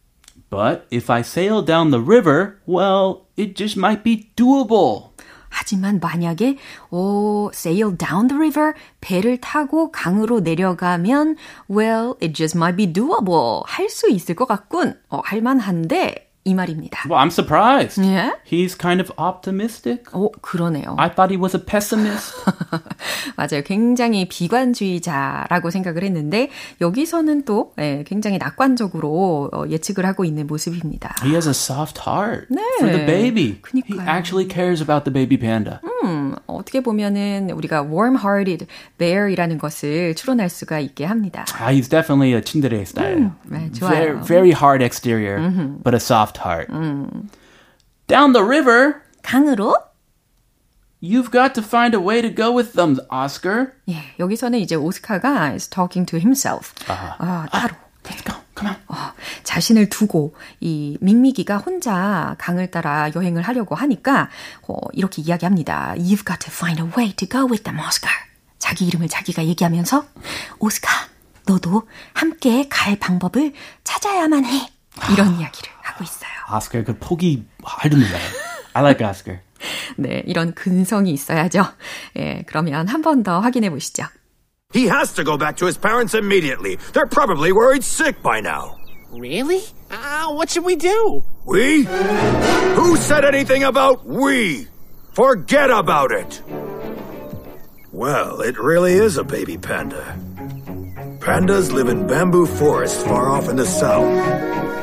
But 0.51 0.87
if 0.93 1.11
I 1.11 1.23
sail 1.23 1.65
down 1.65 1.91
the 1.91 2.01
river, 2.01 2.61
well, 2.67 3.27
it 3.37 3.57
just 3.57 3.77
might 3.77 4.05
be 4.05 4.31
doable. 4.37 5.08
하지만 5.50 6.00
만약에 6.00 6.58
오, 6.92 7.52
sail 7.54 7.98
down 7.98 8.28
the 8.28 8.38
river 8.38 8.74
배를 9.02 9.42
타고 9.42 9.92
강으로 9.92 10.40
내려가면 10.42 11.36
well, 11.70 12.14
it 12.22 12.34
just 12.34 12.58
might 12.58 12.78
be 12.78 12.92
doable. 12.92 13.64
할 13.66 13.90
수 13.90 14.10
있을 14.10 14.36
것 14.36 14.46
같군. 14.46 15.00
어, 15.10 15.20
할 15.24 15.42
만한데 15.42 16.29
이 16.46 16.54
말입니다. 16.54 17.04
Well, 17.10 17.22
I'm 17.22 17.32
surprised. 17.32 18.02
Yeah? 18.02 18.32
He's 18.50 18.74
kind 18.76 19.02
of 19.02 19.12
optimistic. 19.20 20.06
오, 20.14 20.32
그러네요. 20.42 20.96
I 20.98 21.10
thought 21.14 21.30
he 21.32 21.38
was 21.38 21.56
a 21.56 21.60
pessimist. 21.64 22.34
맞아요. 23.36 23.62
굉장히 23.66 24.28
비관주의자라고 24.28 25.70
생각을 25.70 26.04
했는데 26.04 26.50
여기서는 26.82 27.44
또 27.44 27.74
예, 27.78 28.04
굉장히 28.08 28.38
낙관적으로 28.38 29.50
어, 29.54 29.68
예측을 29.70 30.06
하고 30.06 30.26
있는 30.26 30.48
모습입니다. 30.48 31.16
he 31.24 31.32
has 31.34 31.48
a 31.48 31.52
soft 31.54 32.02
heart 32.08 32.48
for 32.80 32.92
the 32.92 33.06
baby. 33.06 33.44
He 33.44 33.62
그니까요. 33.62 34.02
actually 34.10 34.48
cares 34.50 34.82
about 34.82 35.04
the 35.04 35.14
baby 35.14 35.38
panda. 35.38 35.80
음, 35.84 35.99
어떻게 36.47 36.81
보면은 36.81 37.51
우리가 37.51 37.83
warm-hearted 37.83 38.67
bear이라는 38.99 39.59
것을 39.59 40.15
추론할 40.15 40.49
수가 40.51 40.79
있게 40.81 41.05
합니다. 41.05 41.45
Ah, 41.59 41.73
he's 41.73 41.89
definitely 41.89 42.35
a 42.35 42.41
tsundere 42.43 42.83
style. 42.83 43.33
네, 43.45 43.71
Very, 43.71 43.73
좋아요. 43.73 44.25
very 44.25 44.51
hard 44.53 44.83
exterior, 44.85 45.39
but 45.83 45.95
a 45.95 46.01
soft 46.01 46.39
heart. 46.45 46.69
Down 48.07 48.33
the 48.33 48.45
river, 48.45 49.03
강으로 49.23 49.75
you've 51.03 51.31
got 51.31 51.55
to 51.55 51.63
find 51.63 51.95
a 51.95 52.01
way 52.01 52.21
to 52.23 52.29
go 52.31 52.53
with 52.55 52.73
them, 52.75 52.99
Oscar. 53.11 53.73
예, 53.89 53.97
여기서는 54.19 54.59
이제 54.59 54.75
오스카가 54.75 55.53
is 55.55 55.69
talking 55.69 56.05
to 56.07 56.19
himself. 56.19 56.73
아, 56.89 57.47
따로. 57.51 57.75
Let's 58.05 58.23
go. 58.23 58.35
Come 58.60 58.76
on. 58.76 58.82
어, 58.88 59.14
자신을 59.44 59.90
두고 59.90 60.36
이 60.60 60.98
밍미기가 61.02 61.58
혼자 61.58 62.36
강을 62.40 62.72
따라 62.72 63.10
여행을 63.16 63.42
하려고 63.44 63.76
하니까 63.76 64.30
어, 64.68 64.76
이렇게 64.94 65.22
이야기합니다. 65.22 65.94
You've 65.98 66.26
got 66.28 66.40
to 66.40 66.52
find 66.52 66.82
a 66.82 66.88
way 66.98 67.14
to 67.16 67.28
go 67.28 67.46
with 67.50 67.64
them, 67.64 67.80
Oscar. 67.80 68.14
자기 68.58 68.86
이름을 68.88 69.08
자기가 69.08 69.46
얘기하면서 69.46 70.06
오스카, 70.60 70.90
너도 71.48 71.88
함께 72.14 72.68
갈 72.70 72.98
방법을 73.00 73.54
찾아야만 73.84 74.46
해. 74.46 74.70
이런 75.14 75.40
이야기를 75.40 75.72
하고 75.82 76.04
있어요. 76.04 76.30
Oscar 76.54 76.84
그 76.86 76.98
포기 77.00 77.46
하던데. 77.64 78.06
I 78.74 78.84
like 78.84 79.08
Oscar. 79.08 79.42
네, 79.98 80.24
이런 80.26 80.54
근성이 80.54 81.12
있어야죠. 81.12 81.66
예, 82.18 82.44
그러면 82.48 82.88
한 82.88 83.02
번 83.02 83.24
더 83.24 83.40
확인해 83.40 83.70
보시죠. 83.70 84.04
He 84.72 84.86
has 84.86 85.14
to 85.14 85.24
go 85.24 85.36
back 85.36 85.58
to 85.58 85.66
his 85.66 85.80
parents 85.80 86.14
immediately. 86.14 86.76
They're 86.94 87.08
probably 87.08 87.52
worried 87.52 87.84
sick 87.84 88.22
by 88.22 88.40
now. 88.40 88.78
Really? 89.12 89.64
Ah, 89.90 90.28
what 90.32 90.52
should 90.52 90.64
we 90.64 90.76
do? 90.76 91.24
We? 91.44 91.86
Who 91.86 92.96
said 92.98 93.26
anything 93.26 93.64
about 93.64 94.06
we? 94.06 94.68
Forget 95.14 95.72
about 95.72 96.12
it. 96.12 96.44
Well, 97.92 98.42
it 98.42 98.60
really 98.60 98.94
is 98.94 99.18
a 99.18 99.24
baby 99.24 99.58
panda. 99.58 100.16
Pandas 101.18 101.72
live 101.72 101.90
in 101.90 102.06
bamboo 102.06 102.46
forests 102.46 103.02
far 103.02 103.28
off 103.28 103.50
in 103.50 103.56
the 103.56 103.66
south. 103.66 104.06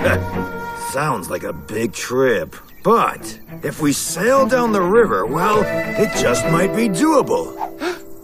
That 0.02 0.90
sounds 0.92 1.30
like 1.30 1.44
a 1.44 1.52
big 1.52 1.92
trip. 1.92 2.56
But 2.82 3.38
if 3.62 3.80
we 3.80 3.92
sail 3.92 4.48
down 4.48 4.72
the 4.72 4.82
river, 4.82 5.26
well, 5.26 5.62
it 5.62 6.10
just 6.20 6.44
might 6.46 6.74
be 6.74 6.88
doable. 6.88 7.54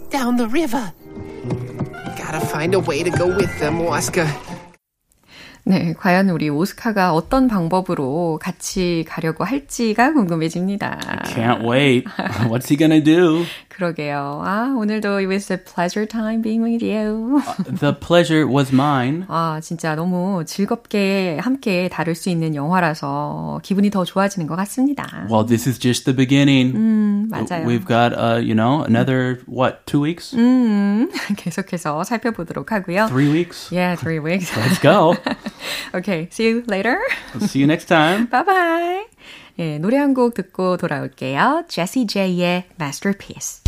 Down 0.11 0.37
the 0.37 0.49
river. 0.49 0.93
Gotta 2.33 2.47
find 2.47 2.75
a 2.75 2.81
way 2.81 3.03
to 3.03 3.11
go 3.11 3.27
with 3.27 3.59
them, 3.59 3.87
Oscar. 3.87 4.27
네, 5.65 5.93
과연 5.93 6.31
우리 6.31 6.49
오스카가 6.49 7.13
어떤 7.13 7.47
방법으로 7.47 8.39
같이 8.41 9.05
가려고 9.07 9.45
할지가 9.45 10.15
궁금해집니다. 10.15 10.99
Can't 11.27 11.69
wait. 11.69 12.09
What's 12.49 12.71
he 12.71 12.79
gonna 12.79 13.05
do? 13.05 13.45
그러게요. 13.72 14.42
아, 14.44 14.74
오늘도 14.78 15.18
it 15.20 15.28
was 15.28 15.52
a 15.52 15.58
pleasure 15.58 16.08
time 16.08 16.42
being 16.42 16.64
with 16.64 16.84
you. 16.84 17.42
The 17.80 17.94
pleasure 17.94 18.48
was 18.48 18.74
mine. 18.74 19.26
아, 19.28 19.60
진짜 19.62 19.96
너무 19.96 20.44
즐겁게 20.46 21.38
함께 21.40 21.90
다룰 21.90 22.16
수 22.16 22.30
있는 22.30 22.56
영화라서 22.56 23.60
기분이 23.64 23.90
더 23.90 24.04
좋아지는 24.04 24.48
것 24.48 24.56
같습니다. 24.56 25.28
Well, 25.30 25.46
this 25.46 25.68
is 25.68 25.80
just 25.80 26.06
the 26.06 26.16
beginning. 26.16 26.76
음, 26.76 27.28
맞아요. 27.30 27.66
We've 27.68 27.86
got, 27.86 28.14
uh, 28.14 28.40
you 28.42 28.56
know, 28.56 28.84
another, 28.84 29.40
what, 29.48 29.86
two 29.86 30.02
weeks? 30.02 30.36
음, 30.36 31.10
계속해서 31.38 32.04
살펴보도록 32.04 32.72
하고요. 32.72 33.08
Three 33.08 33.30
weeks? 33.32 33.72
Yeah, 33.72 33.96
three 33.96 34.20
weeks. 34.20 34.52
Let's 34.56 34.80
go. 34.80 35.16
okay, 35.94 36.28
see 36.32 36.48
you 36.48 36.64
later. 36.68 37.00
See 37.42 37.60
you 37.60 37.68
next 37.68 37.86
time. 37.86 38.26
bye 38.28 38.44
bye. 38.44 39.06
예, 39.59 39.79
노래 39.79 39.97
한 39.99 40.15
곡 40.15 40.35
듣고 40.35 40.77
돌아올게요. 40.77 41.65
Jessie 41.69 42.07
J의 42.07 42.65
Masterpiece. 42.81 43.63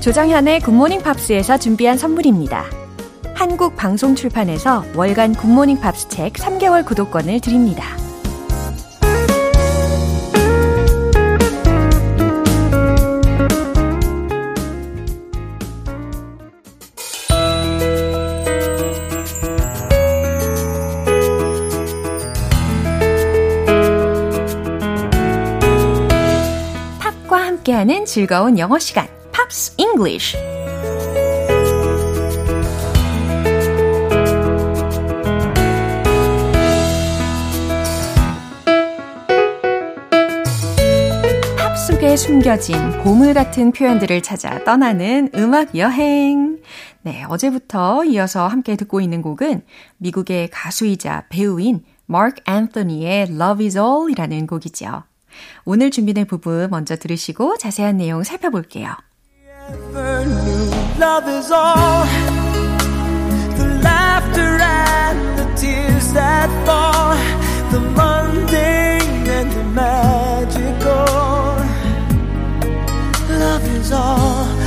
조정현의 0.00 0.60
굿모닝 0.60 1.00
팝스에서 1.02 1.58
준비한 1.58 1.96
선물입니다. 1.96 2.64
한국 3.34 3.74
방송 3.74 4.14
출판에서 4.14 4.84
월간 4.94 5.34
굿모닝 5.34 5.80
팝스 5.80 6.08
책 6.08 6.34
3개월 6.34 6.84
구독권을 6.84 7.40
드립니다. 7.40 7.84
함께하는 27.54 28.04
즐거운 28.04 28.58
영어 28.58 28.78
시간, 28.78 29.06
Pops 29.30 29.74
English. 29.76 30.36
팝 41.56 41.76
속에 41.76 42.16
숨겨진 42.16 42.76
보물 43.02 43.34
같은 43.34 43.70
표현들을 43.70 44.20
찾아 44.22 44.64
떠나는 44.64 45.30
음악 45.36 45.76
여행. 45.76 46.58
네, 47.02 47.24
어제부터 47.28 48.04
이어서 48.04 48.48
함께 48.48 48.74
듣고 48.74 49.00
있는 49.00 49.22
곡은 49.22 49.62
미국의 49.98 50.48
가수이자 50.50 51.26
배우인 51.28 51.84
마크 52.06 52.42
앤서니의 52.48 53.28
Love 53.30 53.66
is 53.66 53.78
All 53.78 54.10
이라는 54.10 54.48
곡이죠. 54.48 55.04
오늘 55.64 55.90
준비된 55.90 56.26
부분 56.26 56.68
먼저 56.70 56.96
들으시고 56.96 57.58
자세한 57.58 57.98
내용 57.98 58.22
살펴볼게요. 58.22 58.94
Love 61.00 61.28
is 61.28 61.52
all 73.92 74.63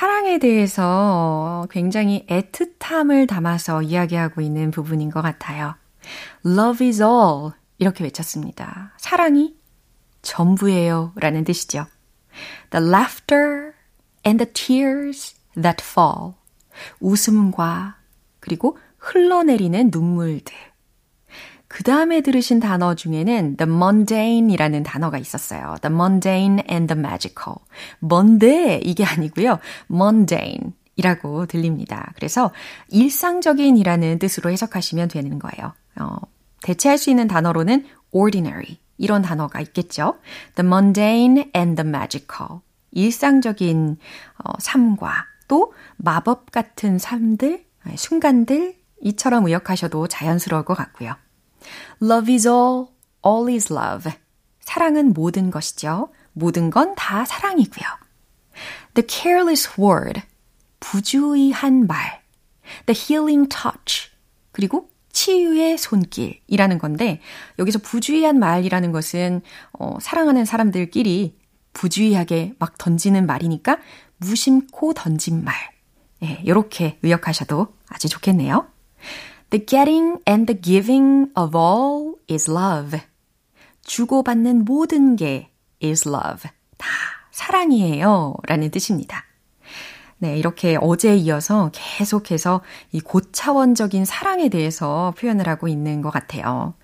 사랑에 0.00 0.38
대해서 0.38 1.68
굉장히 1.70 2.24
애틋함을 2.26 3.28
담아서 3.28 3.82
이야기하고 3.82 4.40
있는 4.40 4.70
부분인 4.70 5.10
것 5.10 5.20
같아요. 5.20 5.74
Love 6.42 6.86
is 6.86 7.02
all. 7.02 7.52
이렇게 7.76 8.04
외쳤습니다. 8.04 8.94
사랑이 8.96 9.56
전부예요. 10.22 11.12
라는 11.16 11.44
뜻이죠. 11.44 11.84
The 12.70 12.88
laughter 12.88 13.72
and 14.26 14.42
the 14.42 14.50
tears 14.50 15.34
that 15.60 15.84
fall. 15.86 16.32
웃음과 17.00 17.96
그리고 18.40 18.78
흘러내리는 18.96 19.90
눈물들. 19.92 20.56
그 21.70 21.84
다음에 21.84 22.20
들으신 22.20 22.58
단어 22.58 22.96
중에는 22.96 23.56
the 23.56 23.72
mundane이라는 23.72 24.82
단어가 24.82 25.18
있었어요. 25.18 25.76
the 25.80 25.94
mundane 25.94 26.64
and 26.68 26.92
the 26.92 26.98
magical. 26.98 27.58
뭔데 28.00 28.80
이게 28.82 29.04
아니고요. 29.04 29.60
mundane. 29.88 30.72
이라고 30.96 31.46
들립니다. 31.46 32.10
그래서 32.16 32.50
일상적인이라는 32.88 34.18
뜻으로 34.18 34.50
해석하시면 34.50 35.08
되는 35.08 35.38
거예요. 35.38 35.72
어, 36.00 36.16
대체할 36.64 36.98
수 36.98 37.08
있는 37.08 37.28
단어로는 37.28 37.86
ordinary 38.10 38.78
이런 38.98 39.22
단어가 39.22 39.60
있겠죠. 39.60 40.18
The 40.56 40.66
mundane 40.66 41.52
and 41.54 41.80
the 41.80 41.88
magical. 41.88 42.62
일상적인 42.90 43.96
어, 44.44 44.52
삶과 44.58 45.24
또 45.46 45.72
마법 45.98 46.50
같은 46.50 46.98
삶들, 46.98 47.64
순간들 47.94 48.74
이처럼 49.02 49.46
의역하셔도 49.46 50.08
자연스러울 50.08 50.64
것 50.64 50.74
같고요. 50.74 51.14
Love 52.02 52.32
is 52.32 52.48
all, 52.48 52.86
all 53.26 53.52
is 53.54 53.72
love. 53.72 54.12
사랑은 54.60 55.12
모든 55.12 55.50
것이죠. 55.50 56.12
모든 56.32 56.70
건 56.70 56.94
다 56.94 57.24
사랑이고요. 57.24 57.86
The 58.94 59.06
careless 59.08 59.80
word. 59.80 60.20
부주의한 60.80 61.86
말. 61.86 62.22
The 62.86 62.98
healing 62.98 63.48
touch. 63.48 64.10
그리고 64.52 64.90
치유의 65.12 65.76
손길이라는 65.76 66.78
건데 66.78 67.20
여기서 67.58 67.80
부주의한 67.80 68.38
말이라는 68.38 68.92
것은 68.92 69.42
어, 69.72 69.98
사랑하는 70.00 70.44
사람들끼리 70.44 71.36
부주의하게 71.72 72.54
막 72.58 72.78
던지는 72.78 73.26
말이니까 73.26 73.78
무심코 74.18 74.94
던진 74.94 75.44
말. 75.44 75.54
예, 76.22 76.40
이렇게 76.44 76.98
의역하셔도 77.02 77.74
아주 77.88 78.08
좋겠네요. 78.08 78.66
The 79.50 79.66
getting 79.66 80.18
and 80.28 80.46
the 80.46 80.60
giving 80.60 81.30
of 81.36 81.56
all 81.56 82.14
is 82.30 82.50
love. 82.50 83.00
주고받는 83.84 84.64
모든 84.64 85.16
게 85.16 85.50
is 85.82 86.08
love. 86.08 86.48
다 86.76 86.86
사랑이에요. 87.32 88.34
라는 88.46 88.70
뜻입니다. 88.70 89.24
네, 90.18 90.36
이렇게 90.38 90.76
어제에 90.80 91.16
이어서 91.16 91.70
계속해서 91.72 92.60
이 92.92 93.00
고차원적인 93.00 94.04
사랑에 94.04 94.50
대해서 94.50 95.14
표현을 95.18 95.48
하고 95.48 95.66
있는 95.66 96.02
것 96.02 96.10
같아요. 96.10 96.74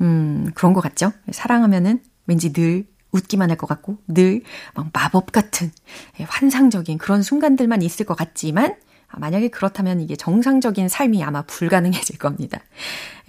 음, 0.00 0.50
그런 0.54 0.72
것 0.74 0.80
같죠? 0.80 1.12
사랑하면은 1.32 2.00
왠지 2.26 2.52
늘 2.52 2.86
웃기만 3.10 3.50
할 3.50 3.56
것 3.56 3.66
같고, 3.66 3.98
늘 4.06 4.42
막 4.74 4.90
마법 4.92 5.32
같은 5.32 5.72
환상적인 6.20 6.98
그런 6.98 7.22
순간들만 7.22 7.82
있을 7.82 8.06
것 8.06 8.14
같지만, 8.14 8.76
만약에 9.16 9.48
그렇다면 9.48 10.00
이게 10.00 10.16
정상적인 10.16 10.88
삶이 10.88 11.22
아마 11.24 11.42
불가능해질 11.42 12.18
겁니다. 12.18 12.60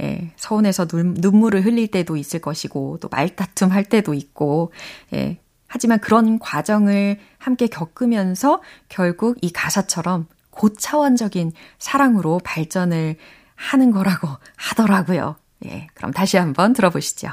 예, 0.02 0.32
서운해서 0.36 0.88
눈, 0.88 1.16
눈물을 1.18 1.64
흘릴 1.66 1.88
때도 1.90 2.18
있을 2.18 2.42
것이고, 2.42 2.98
또 3.02 3.08
말다툼 3.10 3.72
할 3.72 3.84
때도 3.84 4.14
있고, 4.14 4.72
예, 5.14 5.40
하지만 5.68 6.00
그런 6.00 6.40
과정을 6.40 7.20
함께 7.38 7.68
겪으면서 7.68 8.62
결국 8.90 9.38
이 9.42 9.52
가사처럼 9.52 10.28
고차원적인 10.50 11.54
사랑으로 11.78 12.40
발전을 12.44 13.16
하는 13.56 13.92
거라고 13.92 14.28
하더라고요. 14.58 15.36
예, 15.66 15.88
그럼 15.94 16.12
다시 16.12 16.38
한번 16.38 16.74
들어보시죠. 16.74 17.30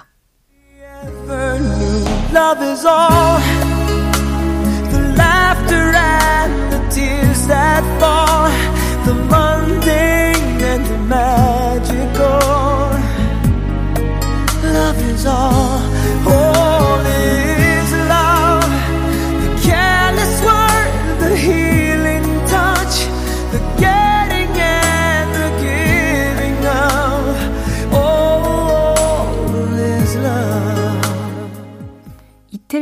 Laughter 5.46 5.86
and 5.94 6.54
the 6.72 6.80
tears 6.94 7.46
that 7.46 7.84
fall, 8.00 8.50
the 9.06 9.14
mundane 9.30 10.58
and 10.72 10.84
the 10.92 10.98
magical. 11.14 12.40
Love 14.76 15.00
is 15.12 15.24
all. 15.26 16.05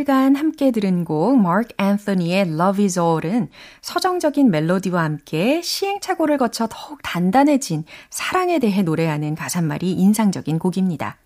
이틀간 0.05 0.37
함께 0.37 0.71
들은 0.71 1.05
곡 1.05 1.39
마크 1.39 1.69
앤서니의 1.79 2.49
Love 2.49 2.85
is 2.85 2.99
All은 2.99 3.49
서정적인 3.81 4.51
멜로디와 4.51 5.03
함께 5.03 5.63
시행착오를 5.63 6.37
거쳐 6.37 6.69
더욱 6.71 7.01
단단해진 7.03 7.85
사랑에 8.11 8.59
대해 8.59 8.83
노래하는 8.83 9.35
가사말이 9.35 9.93
인상적인 9.93 10.59
곡입니다. 10.59 11.17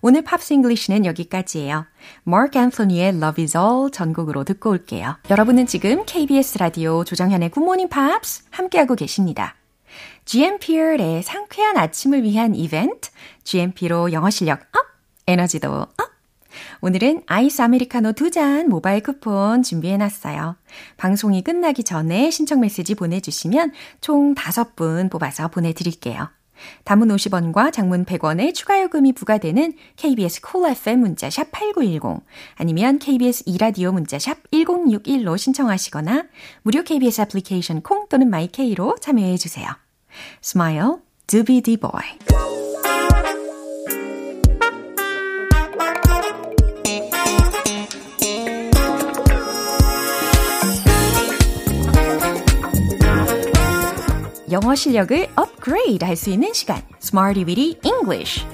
오늘 0.00 0.22
Pops 0.22 0.54
English는 0.54 1.04
여기까지예요. 1.04 1.84
마크 2.24 2.58
앤서니의 2.58 3.16
Love 3.16 3.44
is 3.44 3.56
All 3.56 3.90
전곡으로 3.90 4.44
듣고 4.44 4.70
올게요. 4.70 5.16
여러분은 5.30 5.66
지금 5.66 6.04
KBS 6.06 6.58
라디오 6.58 7.04
조정현의 7.04 7.50
굿모닝 7.50 7.88
팝스 7.88 8.44
함께하고 8.50 8.94
계십니다. 8.94 9.56
GMP의 10.24 11.22
상쾌한 11.22 11.76
아침을 11.76 12.22
위한 12.22 12.54
이벤트, 12.54 13.10
GMP로 13.44 14.12
영어 14.12 14.30
실력 14.30 14.60
up, 14.74 14.86
에너지도 15.26 15.70
up! 15.70 16.11
오늘은 16.80 17.22
아이스 17.26 17.62
아메리카노 17.62 18.12
두 18.12 18.30
잔 18.30 18.68
모바일 18.68 19.02
쿠폰 19.02 19.62
준비해놨어요. 19.62 20.56
방송이 20.96 21.42
끝나기 21.42 21.84
전에 21.84 22.30
신청 22.30 22.60
메시지 22.60 22.94
보내주시면 22.94 23.72
총 24.00 24.34
다섯 24.34 24.74
분 24.74 25.08
뽑아서 25.10 25.48
보내드릴게요. 25.48 26.30
단문 26.84 27.08
50원과 27.08 27.72
장문 27.72 28.04
100원의 28.04 28.54
추가 28.54 28.80
요금이 28.80 29.12
부과되는 29.12 29.74
KBS 29.96 30.40
Cool 30.40 30.72
FM 30.72 31.00
문자 31.00 31.28
샵 31.28 31.50
8910 31.50 32.24
아니면 32.54 32.98
KBS 32.98 33.44
2라디오 33.46 33.92
문자 33.92 34.18
샵 34.18 34.38
1061로 34.52 35.36
신청하시거나 35.36 36.24
무료 36.62 36.82
KBS 36.82 37.22
애플리케이션 37.22 37.82
콩 37.82 38.08
또는 38.08 38.30
마이케이로 38.30 38.96
참여해 39.00 39.36
주세요. 39.36 39.68
Smile, 40.42 40.96
Doobie 41.26 41.62
Dee 41.62 41.76
Boy. 41.76 42.51
영어 54.52 54.74
실력을 54.74 55.28
업그레이드 55.34 56.04
할 56.04 56.14
수 56.14 56.28
있는 56.28 56.52
시간, 56.52 56.82
Smarty 57.00 57.44
Weedy 57.44 57.78
English. 57.84 58.44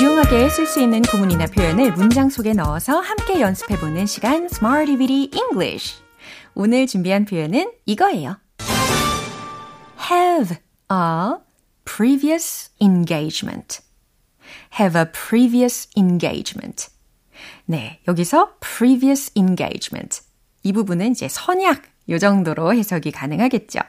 유용하게 0.00 0.48
쓸 0.50 0.66
수 0.66 0.80
있는 0.80 1.02
구문이나 1.02 1.46
표현을 1.46 1.92
문장 1.92 2.28
속에 2.28 2.52
넣어서 2.54 2.98
함께 3.00 3.40
연습해보는 3.40 4.06
시간, 4.06 4.46
Smarty 4.46 4.96
Weedy 4.96 5.30
English. 5.32 5.96
오늘 6.54 6.86
준비한 6.86 7.24
표현은 7.24 7.70
이거예요. 7.86 8.36
have 10.10 10.58
a 10.90 11.36
previous 11.84 12.70
engagement. 12.80 13.83
Have 14.80 14.98
a 14.98 15.06
previous 15.12 15.88
engagement. 15.96 16.88
네, 17.66 18.00
여기서 18.08 18.54
previous 18.60 19.32
engagement. 19.36 20.22
이 20.62 20.72
부분은 20.72 21.12
이제 21.12 21.28
선약, 21.28 21.82
요 22.10 22.18
정도로 22.18 22.74
해석이 22.74 23.12
가능하겠죠. 23.12 23.80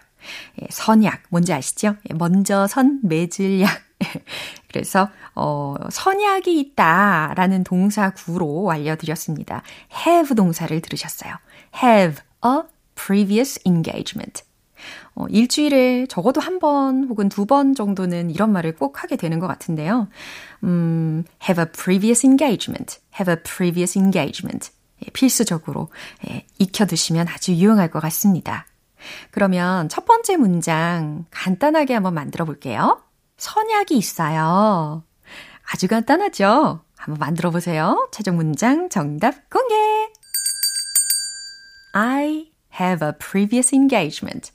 예, 0.61 0.67
선약, 0.69 1.23
뭔지 1.29 1.53
아시죠? 1.53 1.95
예, 2.09 2.13
먼저 2.13 2.67
선 2.67 2.99
맺을 3.03 3.61
약. 3.61 3.81
그래서, 4.69 5.09
어, 5.35 5.75
선약이 5.89 6.59
있다라는 6.59 7.63
동사 7.63 8.09
구로 8.11 8.69
알려드렸습니다. 8.71 9.61
have 10.05 10.35
동사를 10.35 10.79
들으셨어요. 10.81 11.33
have 11.81 12.21
a 12.45 12.61
previous 12.95 13.59
engagement. 13.65 14.43
어, 15.15 15.25
일주일에 15.29 16.07
적어도 16.07 16.41
한 16.41 16.59
번 16.59 17.05
혹은 17.09 17.29
두 17.29 17.45
번 17.45 17.75
정도는 17.75 18.29
이런 18.31 18.51
말을 18.51 18.75
꼭 18.75 19.03
하게 19.03 19.15
되는 19.17 19.39
것 19.39 19.47
같은데요. 19.47 20.07
음, 20.63 21.23
have 21.47 21.61
a 21.63 21.69
previous 21.71 22.25
engagement. 22.25 22.99
have 23.19 23.31
a 23.31 23.37
previous 23.43 23.97
engagement. 23.97 24.71
예, 25.05 25.09
필수적으로 25.11 25.89
예, 26.29 26.45
익혀두시면 26.59 27.27
아주 27.27 27.53
유용할 27.53 27.89
것 27.91 27.99
같습니다. 27.99 28.65
그러면 29.31 29.87
첫 29.89 30.05
번째 30.05 30.37
문장 30.37 31.25
간단하게 31.29 31.93
한번 31.93 32.13
만들어 32.13 32.45
볼게요. 32.45 33.01
선약이 33.37 33.95
있어요. 33.97 35.03
아주 35.71 35.87
간단하죠? 35.87 36.81
한번 36.95 37.19
만들어 37.19 37.51
보세요. 37.51 38.07
최종 38.11 38.37
문장 38.37 38.89
정답 38.89 39.49
공개! 39.49 39.75
I 41.93 42.51
have 42.79 43.05
a 43.05 43.13
previous 43.19 43.75
engagement. 43.75 44.51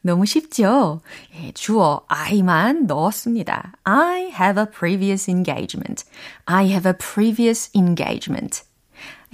너무 0.00 0.26
쉽죠? 0.26 1.00
예, 1.34 1.52
주어 1.52 2.04
I만 2.08 2.86
넣었습니다. 2.86 3.72
I 3.84 4.24
have 4.26 4.60
a 4.62 4.66
previous 4.70 5.30
engagement. 5.30 6.04
I 6.44 6.66
have 6.70 6.88
a 6.88 6.94
previous 6.96 7.70
engagement. 7.74 8.62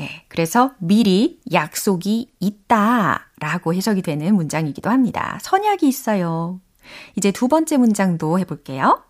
예, 0.00 0.24
그래서 0.28 0.72
미리 0.78 1.40
약속이 1.52 2.32
있다 2.40 3.30
라고 3.38 3.74
해석이 3.74 4.02
되는 4.02 4.34
문장이기도 4.34 4.88
합니다. 4.88 5.38
선약이 5.42 5.86
있어요. 5.86 6.60
이제 7.16 7.30
두 7.32 7.48
번째 7.48 7.76
문장도 7.76 8.38
해볼게요. 8.38 9.02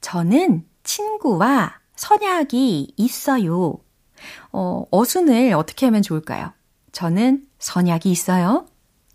저는 0.00 0.64
친구와 0.82 1.78
선약이 1.96 2.94
있어요. 2.96 3.78
어, 4.52 4.84
어순을 4.90 5.54
어떻게 5.54 5.86
하면 5.86 6.02
좋을까요? 6.02 6.52
저는 6.92 7.44
선약이 7.58 8.10
있어요. 8.10 8.66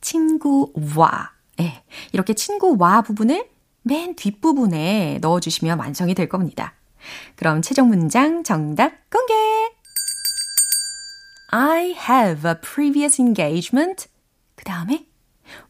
친구와 0.02 1.32
네, 1.60 1.84
이렇게 2.14 2.34
친구 2.34 2.78
와 2.80 3.02
부분을 3.02 3.50
맨 3.82 4.16
뒷부분에 4.16 5.20
넣어주시면 5.22 5.78
완성이 5.78 6.16
될 6.16 6.30
겁니다. 6.30 6.74
그럼 7.36 7.62
최종 7.62 7.90
문장 7.90 8.44
정답 8.44 9.10
공개! 9.10 9.34
I 11.52 11.96
have 12.10 12.50
a 12.50 12.56
previous 12.62 13.22
engagement. 13.22 14.08
그 14.56 14.64
다음에 14.64 15.06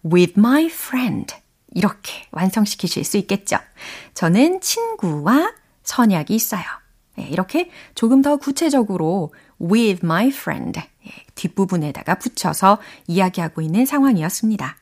with 0.05 0.33
my 0.37 0.65
friend. 0.65 1.35
이렇게 1.73 2.27
완성시키실 2.31 3.03
수 3.03 3.17
있겠죠. 3.17 3.57
저는 4.13 4.61
친구와 4.61 5.55
선약이 5.81 6.35
있어요. 6.35 6.63
네, 7.15 7.27
이렇게 7.29 7.71
조금 7.95 8.21
더 8.21 8.37
구체적으로 8.37 9.33
with 9.59 10.05
my 10.05 10.27
friend 10.27 10.79
뒷부분에다가 11.33 12.15
붙여서 12.19 12.77
이야기하고 13.07 13.61
있는 13.61 13.87
상황이었습니다. 13.87 14.77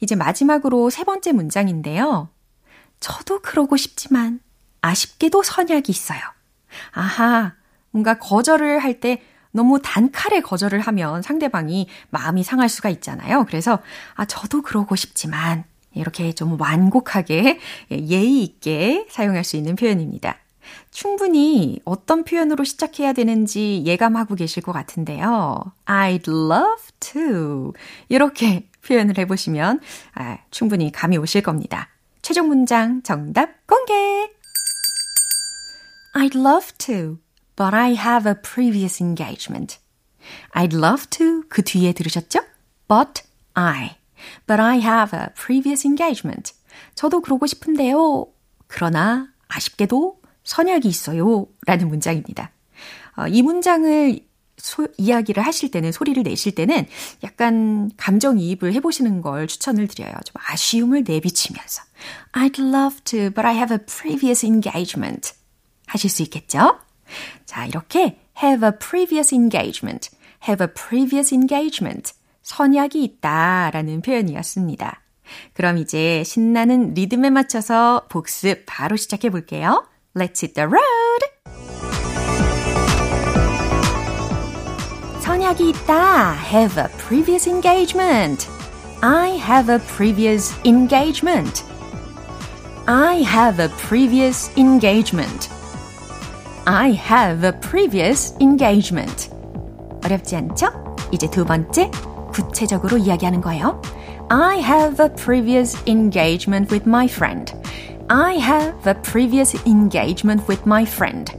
이제 0.00 0.14
마지막으로 0.14 0.90
세 0.90 1.04
번째 1.04 1.32
문장인데요. 1.32 2.28
저도 3.00 3.40
그러고 3.40 3.76
싶지만 3.76 4.40
아쉽게도 4.80 5.42
선약이 5.42 5.90
있어요. 5.90 6.20
아하, 6.92 7.54
뭔가 7.90 8.18
거절을 8.18 8.78
할 8.78 9.00
때 9.00 9.22
너무 9.52 9.80
단칼에 9.82 10.40
거절을 10.40 10.80
하면 10.80 11.22
상대방이 11.22 11.86
마음이 12.10 12.42
상할 12.42 12.68
수가 12.68 12.88
있잖아요. 12.88 13.44
그래서 13.46 13.80
아, 14.14 14.24
저도 14.24 14.62
그러고 14.62 14.96
싶지만 14.96 15.64
이렇게 15.94 16.32
좀 16.32 16.58
완곡하게 16.58 17.60
예의 17.90 18.42
있게 18.42 19.06
사용할 19.10 19.44
수 19.44 19.56
있는 19.56 19.76
표현입니다. 19.76 20.38
충분히 20.90 21.80
어떤 21.84 22.24
표현으로 22.24 22.64
시작해야 22.64 23.12
되는지 23.12 23.82
예감하고 23.84 24.36
계실 24.36 24.62
것 24.62 24.72
같은데요. 24.72 25.60
I'd 25.84 26.28
love 26.28 26.84
to. 27.00 27.74
이렇게 28.08 28.68
표현을 28.86 29.18
해보시면 29.18 29.80
아, 30.14 30.38
충분히 30.50 30.92
감이 30.92 31.16
오실 31.16 31.42
겁니다. 31.42 31.88
최종 32.20 32.48
문장 32.48 33.02
정답 33.02 33.66
공개! 33.66 33.92
I'd 36.14 36.36
love 36.38 36.72
to, 36.78 37.18
but 37.56 37.74
I 37.74 37.94
have 37.94 38.28
a 38.28 38.34
previous 38.40 39.02
engagement. 39.02 39.78
I'd 40.54 40.76
love 40.76 41.06
to 41.10 41.42
그 41.48 41.62
뒤에 41.62 41.92
들으셨죠? 41.92 42.40
But 42.86 43.22
I. 43.54 43.96
But 44.46 44.60
I 44.60 44.78
have 44.80 45.18
a 45.18 45.28
previous 45.34 45.86
engagement. 45.86 46.52
저도 46.94 47.20
그러고 47.20 47.46
싶은데요. 47.46 48.26
그러나 48.66 49.28
아쉽게도 49.48 50.20
선약이 50.44 50.88
있어요. 50.88 51.46
라는 51.66 51.88
문장입니다. 51.88 52.50
어, 53.16 53.26
이 53.28 53.42
문장을 53.42 54.20
소, 54.62 54.86
이야기를 54.96 55.44
하실 55.44 55.72
때는, 55.72 55.90
소리를 55.90 56.22
내실 56.22 56.54
때는 56.54 56.86
약간 57.24 57.90
감정이입을 57.96 58.72
해보시는 58.74 59.20
걸 59.20 59.48
추천을 59.48 59.88
드려요. 59.88 60.12
좀 60.24 60.34
아쉬움을 60.46 61.02
내비치면서. 61.04 61.82
I'd 62.32 62.60
love 62.60 63.00
to, 63.04 63.30
but 63.30 63.44
I 63.44 63.56
have 63.56 63.74
a 63.74 63.84
previous 63.84 64.46
engagement. 64.46 65.32
하실 65.86 66.08
수 66.08 66.22
있겠죠? 66.22 66.78
자, 67.44 67.66
이렇게 67.66 68.20
have 68.40 68.64
a 68.64 68.72
previous 68.78 69.34
engagement, 69.34 70.10
have 70.48 70.64
a 70.64 70.72
previous 70.72 71.34
engagement. 71.34 72.12
선약이 72.42 73.02
있다 73.02 73.70
라는 73.72 74.00
표현이었습니다. 74.00 75.02
그럼 75.54 75.78
이제 75.78 76.22
신나는 76.24 76.94
리듬에 76.94 77.30
맞춰서 77.30 78.06
복습 78.08 78.64
바로 78.66 78.96
시작해 78.96 79.28
볼게요. 79.28 79.86
Let's 80.14 80.42
hit 80.42 80.54
the 80.54 80.66
road! 80.66 81.01
선약이 85.51 85.67
있다. 85.71 86.35
Have 86.53 86.81
a 86.81 86.87
previous 86.97 87.49
engagement. 87.49 88.47
I 89.01 89.31
have 89.35 89.69
a 89.69 89.77
previous 89.77 90.55
engagement. 90.65 91.65
I 92.85 93.23
have 93.23 93.61
a 93.61 93.67
previous 93.75 94.49
engagement. 94.57 95.49
I 96.65 96.93
have 96.93 97.45
a 97.45 97.51
previous 97.59 98.37
engagement. 98.39 99.29
어렵지 100.05 100.37
않죠? 100.37 100.95
이제 101.11 101.29
두 101.29 101.43
번째, 101.43 101.91
구체적으로 102.31 102.97
이야기하는 102.97 103.41
거예요. 103.41 103.81
I 104.29 104.59
have 104.59 105.03
a 105.03 105.13
previous 105.13 105.77
engagement 105.85 106.73
with 106.73 106.87
my 106.87 107.05
friend. 107.05 107.53
I 108.07 108.37
have 108.39 108.89
a 108.89 108.95
previous 109.01 109.61
engagement 109.67 110.45
with 110.47 110.63
my 110.65 110.83
friend. 110.83 111.35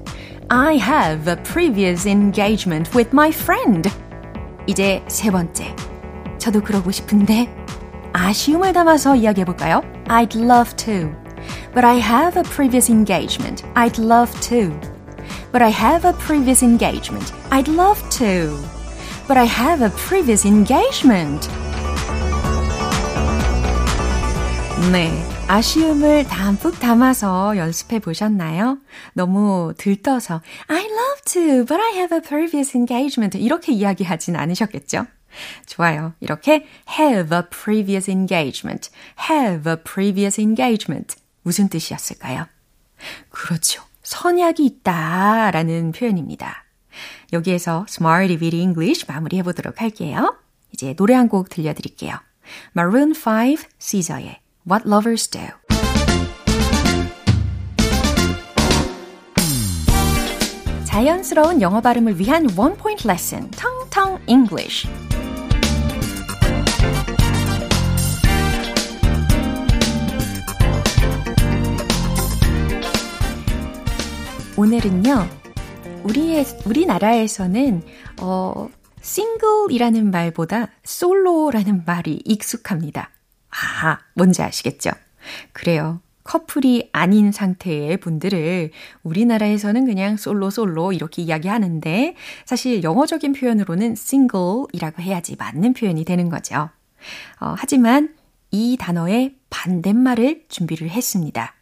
I 0.50 0.78
have 0.78 1.28
a 1.28 1.36
previous 1.36 2.06
engagement 2.06 2.94
with 2.94 3.12
my 3.12 3.30
friend. 3.30 3.86
이제 4.66 5.02
세 5.08 5.30
번째. 5.30 5.74
저도 6.38 6.60
그러고 6.62 6.90
싶은데 6.90 7.48
아쉬움을 8.12 8.72
담아서 8.72 9.16
이야기해 9.16 9.44
볼까요? 9.44 9.82
I'd 10.06 10.36
love 10.38 10.74
to. 10.76 11.12
But 11.74 11.84
I 11.84 11.98
have 12.00 12.38
a 12.38 12.42
previous 12.42 12.90
engagement. 12.90 13.64
I'd 13.74 14.00
love 14.00 14.32
to. 14.48 14.72
But 15.52 15.62
I 15.62 15.70
have 15.70 16.06
a 16.06 16.16
previous 16.18 16.64
engagement. 16.64 17.32
I'd 17.50 17.70
love 17.70 18.02
to. 18.18 18.56
But 19.26 19.38
I 19.38 19.46
have 19.46 19.84
a 19.84 19.90
previous 19.90 20.46
engagement. 20.46 21.48
네. 24.90 25.31
아쉬움을 25.53 26.23
담뿍 26.23 26.79
담아서 26.79 27.57
연습해 27.57 27.99
보셨나요? 27.99 28.79
너무 29.13 29.75
들떠서 29.77 30.41
I 30.65 30.83
love 30.83 31.21
to, 31.25 31.43
but 31.65 31.75
I 31.75 31.91
have 31.93 32.17
a 32.17 32.21
previous 32.23 32.75
engagement 32.75 33.37
이렇게 33.37 33.71
이야기하진 33.71 34.35
않으셨겠죠? 34.35 35.05
좋아요. 35.67 36.15
이렇게 36.21 36.65
have 36.99 37.37
a 37.37 37.43
previous 37.51 38.09
engagement, 38.09 38.89
have 39.29 39.71
a 39.71 39.77
previous 39.83 40.41
engagement 40.41 41.17
무슨 41.43 41.69
뜻이었을까요? 41.69 42.47
그렇죠. 43.29 43.83
선약이 44.01 44.65
있다 44.65 45.51
라는 45.51 45.91
표현입니다. 45.91 46.63
여기에서 47.31 47.85
Smarty 47.87 48.39
Bitty 48.39 48.59
English 48.59 49.05
마무리해 49.07 49.43
보도록 49.43 49.81
할게요. 49.81 50.35
이제 50.71 50.95
노래 50.95 51.13
한 51.13 51.29
곡 51.29 51.49
들려드릴게요. 51.49 52.17
Maroon 52.75 53.13
5, 53.15 53.61
Caesar의 53.77 54.42
What 54.65 54.87
Lovers 54.87 55.29
Do. 55.29 55.41
자연스러운 60.85 61.61
영어 61.61 61.81
발음을 61.81 62.17
위한 62.17 62.47
원 62.55 62.77
포인트 62.77 63.05
레슨, 63.05 63.51
텅텅 63.51 64.19
English. 64.25 64.87
오늘은요, 74.55 75.27
우리의, 76.03 76.45
우리나라에서는, 76.65 77.81
어, 78.21 78.69
싱글이라는 79.01 80.09
말보다 80.09 80.69
솔로라는 80.85 81.83
말이 81.85 82.21
익숙합니다. 82.23 83.09
아, 83.53 83.99
뭔지 84.13 84.41
아시겠죠? 84.41 84.91
그래요. 85.51 86.01
커플이 86.23 86.89
아닌 86.93 87.31
상태의 87.31 87.97
분들을 87.97 88.71
우리나라에서는 89.03 89.85
그냥 89.85 90.15
솔로 90.15 90.49
솔로 90.49 90.93
이렇게 90.93 91.21
이야기하는데 91.21 92.15
사실 92.45 92.81
영어적인 92.81 93.33
표현으로는 93.33 93.91
single이라고 93.93 95.01
해야지 95.01 95.35
맞는 95.35 95.73
표현이 95.73 96.05
되는 96.05 96.29
거죠. 96.29 96.69
어, 97.41 97.55
하지만 97.57 98.15
이 98.51 98.77
단어의 98.79 99.35
반대말을 99.49 100.45
준비를 100.47 100.89
했습니다. 100.89 101.53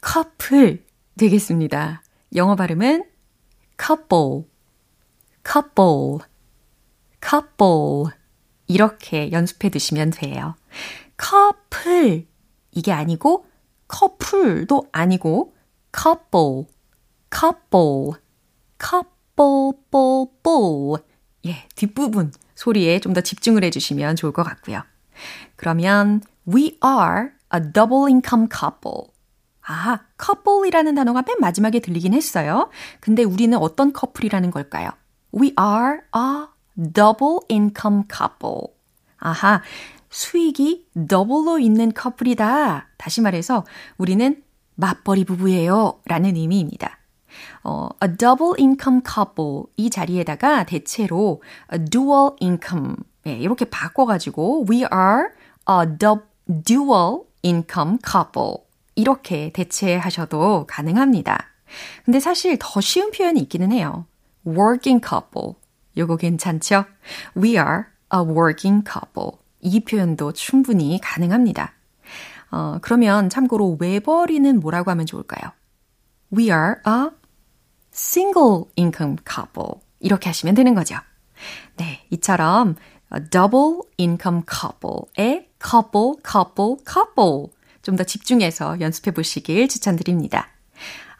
커플 0.00 0.84
되겠습니다. 1.18 2.02
영어 2.34 2.56
발음은 2.56 3.04
couple, 3.80 4.44
couple, 5.46 6.18
couple 7.26 8.14
이렇게 8.66 9.32
연습해 9.32 9.70
두시면 9.70 10.10
돼요. 10.10 10.54
커플 11.18 12.26
이게 12.70 12.92
아니고 12.92 13.44
커플도 13.88 14.88
아니고 14.92 15.54
couple, 15.94 16.66
couple, 17.30 18.12
couple, 18.80 19.72
bull, 19.90 20.26
bull. 20.42 21.02
예, 21.46 21.66
뒷부분 21.74 22.32
소리에 22.54 23.00
좀 23.00 23.12
더 23.14 23.20
집중을 23.20 23.64
해주시면 23.64 24.16
좋을 24.16 24.32
것 24.32 24.42
같고요. 24.42 24.82
그러면 25.56 26.22
we 26.46 26.78
are 26.84 27.30
a 27.54 27.60
double 27.72 28.06
income 28.08 28.48
couple. 28.50 29.10
아, 29.66 30.00
couple이라는 30.22 30.94
단어가 30.94 31.22
맨 31.26 31.36
마지막에 31.40 31.80
들리긴 31.80 32.14
했어요. 32.14 32.70
근데 33.00 33.22
우리는 33.22 33.56
어떤 33.58 33.92
커플이라는 33.92 34.50
걸까요? 34.50 34.90
We 35.34 35.52
are 35.60 36.00
a 36.16 36.90
double 36.92 37.40
income 37.50 38.04
couple. 38.10 38.68
아하, 39.18 39.62
수익이 40.10 40.88
더블로 41.08 41.58
있는 41.58 41.92
커플이다. 41.92 42.88
다시 42.96 43.20
말해서 43.20 43.64
우리는 43.96 44.42
맞벌이 44.76 45.24
부부예요. 45.24 46.00
라는 46.06 46.36
의미입니다. 46.36 46.98
어, 47.64 47.88
a 48.02 48.16
double 48.16 48.54
income 48.58 49.00
couple 49.04 49.64
이 49.76 49.90
자리에다가 49.90 50.64
대체로 50.64 51.42
a 51.72 51.84
dual 51.84 52.32
income 52.40 52.96
네, 53.24 53.36
이렇게 53.36 53.64
바꿔가지고 53.66 54.66
we 54.70 54.78
are 54.78 55.28
a 55.68 55.98
dual 56.64 57.20
income 57.44 57.98
couple 58.04 58.64
이렇게 58.94 59.50
대체하셔도 59.52 60.66
가능합니다. 60.66 61.38
근데 62.04 62.20
사실 62.20 62.56
더 62.58 62.80
쉬운 62.80 63.10
표현이 63.10 63.40
있기는 63.40 63.72
해요. 63.72 64.06
working 64.46 65.00
couple 65.06 65.54
요거 65.96 66.16
괜찮죠? 66.16 66.84
We 67.36 67.50
are 67.50 67.84
a 68.14 68.20
working 68.20 68.82
couple 68.88 69.38
이 69.60 69.80
표현도 69.80 70.32
충분히 70.32 71.00
가능합니다. 71.02 71.72
어, 72.50 72.78
그러면 72.80 73.28
참고로 73.28 73.76
외벌이는 73.80 74.60
뭐라고 74.60 74.90
하면 74.90 75.06
좋을까요? 75.06 75.52
We 76.36 76.44
are 76.44 76.76
a 76.86 77.10
single 77.92 78.64
income 78.78 79.16
couple. 79.28 79.80
이렇게 80.00 80.28
하시면 80.28 80.54
되는 80.54 80.74
거죠. 80.74 80.96
네, 81.76 82.04
이처럼 82.10 82.76
double 83.30 83.80
income 83.98 84.42
couple의 84.48 85.48
couple, 85.62 86.14
couple, 86.24 86.76
couple 86.86 87.46
좀 87.82 87.96
더 87.96 88.04
집중해서 88.04 88.80
연습해 88.80 89.12
보시길 89.12 89.68
추천드립니다. 89.68 90.48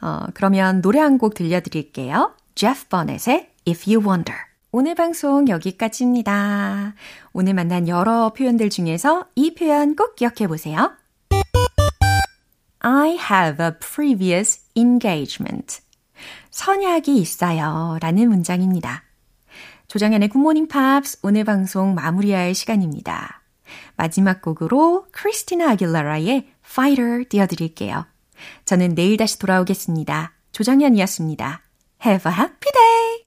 어, 0.01 0.27
그러면 0.35 0.81
노래 0.83 1.01
한 1.01 1.18
곡 1.18 1.35
들려드릴게요. 1.35 2.35
Jeff 2.55 2.88
Bonnett의 2.88 3.51
If 3.66 3.90
You 3.90 4.07
Wonder. 4.07 4.47
오늘 4.70 4.94
방송 4.94 5.48
여기까지입니다. 5.48 6.94
오늘 7.33 7.54
만난 7.54 7.88
여러 7.88 8.35
표현들 8.35 8.68
중에서 8.68 9.26
이 9.35 9.54
표현 9.54 9.96
꼭 9.96 10.14
기억해 10.14 10.46
보세요. 10.46 10.92
I 12.81 13.12
have 13.12 13.64
a 13.64 13.72
previous 13.81 14.61
engagement. 14.74 15.81
선약이 16.50 17.16
있어요. 17.16 17.96
라는 18.00 18.28
문장입니다. 18.28 19.04
조정현의 19.87 20.28
굿모닝 20.28 20.68
팝스 20.68 21.20
오늘 21.22 21.44
방송 21.44 21.94
마무리할 21.94 22.54
시간입니다. 22.54 23.42
마지막 23.96 24.42
곡으로 24.42 25.07
크리스티나 25.12 25.70
아길라라의 25.70 26.46
Fighter 26.62 27.24
띄워드릴게요. 27.26 28.04
저는 28.66 28.94
내일 28.94 29.16
다시 29.16 29.38
돌아오겠습니다. 29.38 30.35
조정현이었습니다. 30.52 31.62
Have 32.04 32.31
a 32.31 32.38
happy 32.38 32.72
day! 32.72 33.08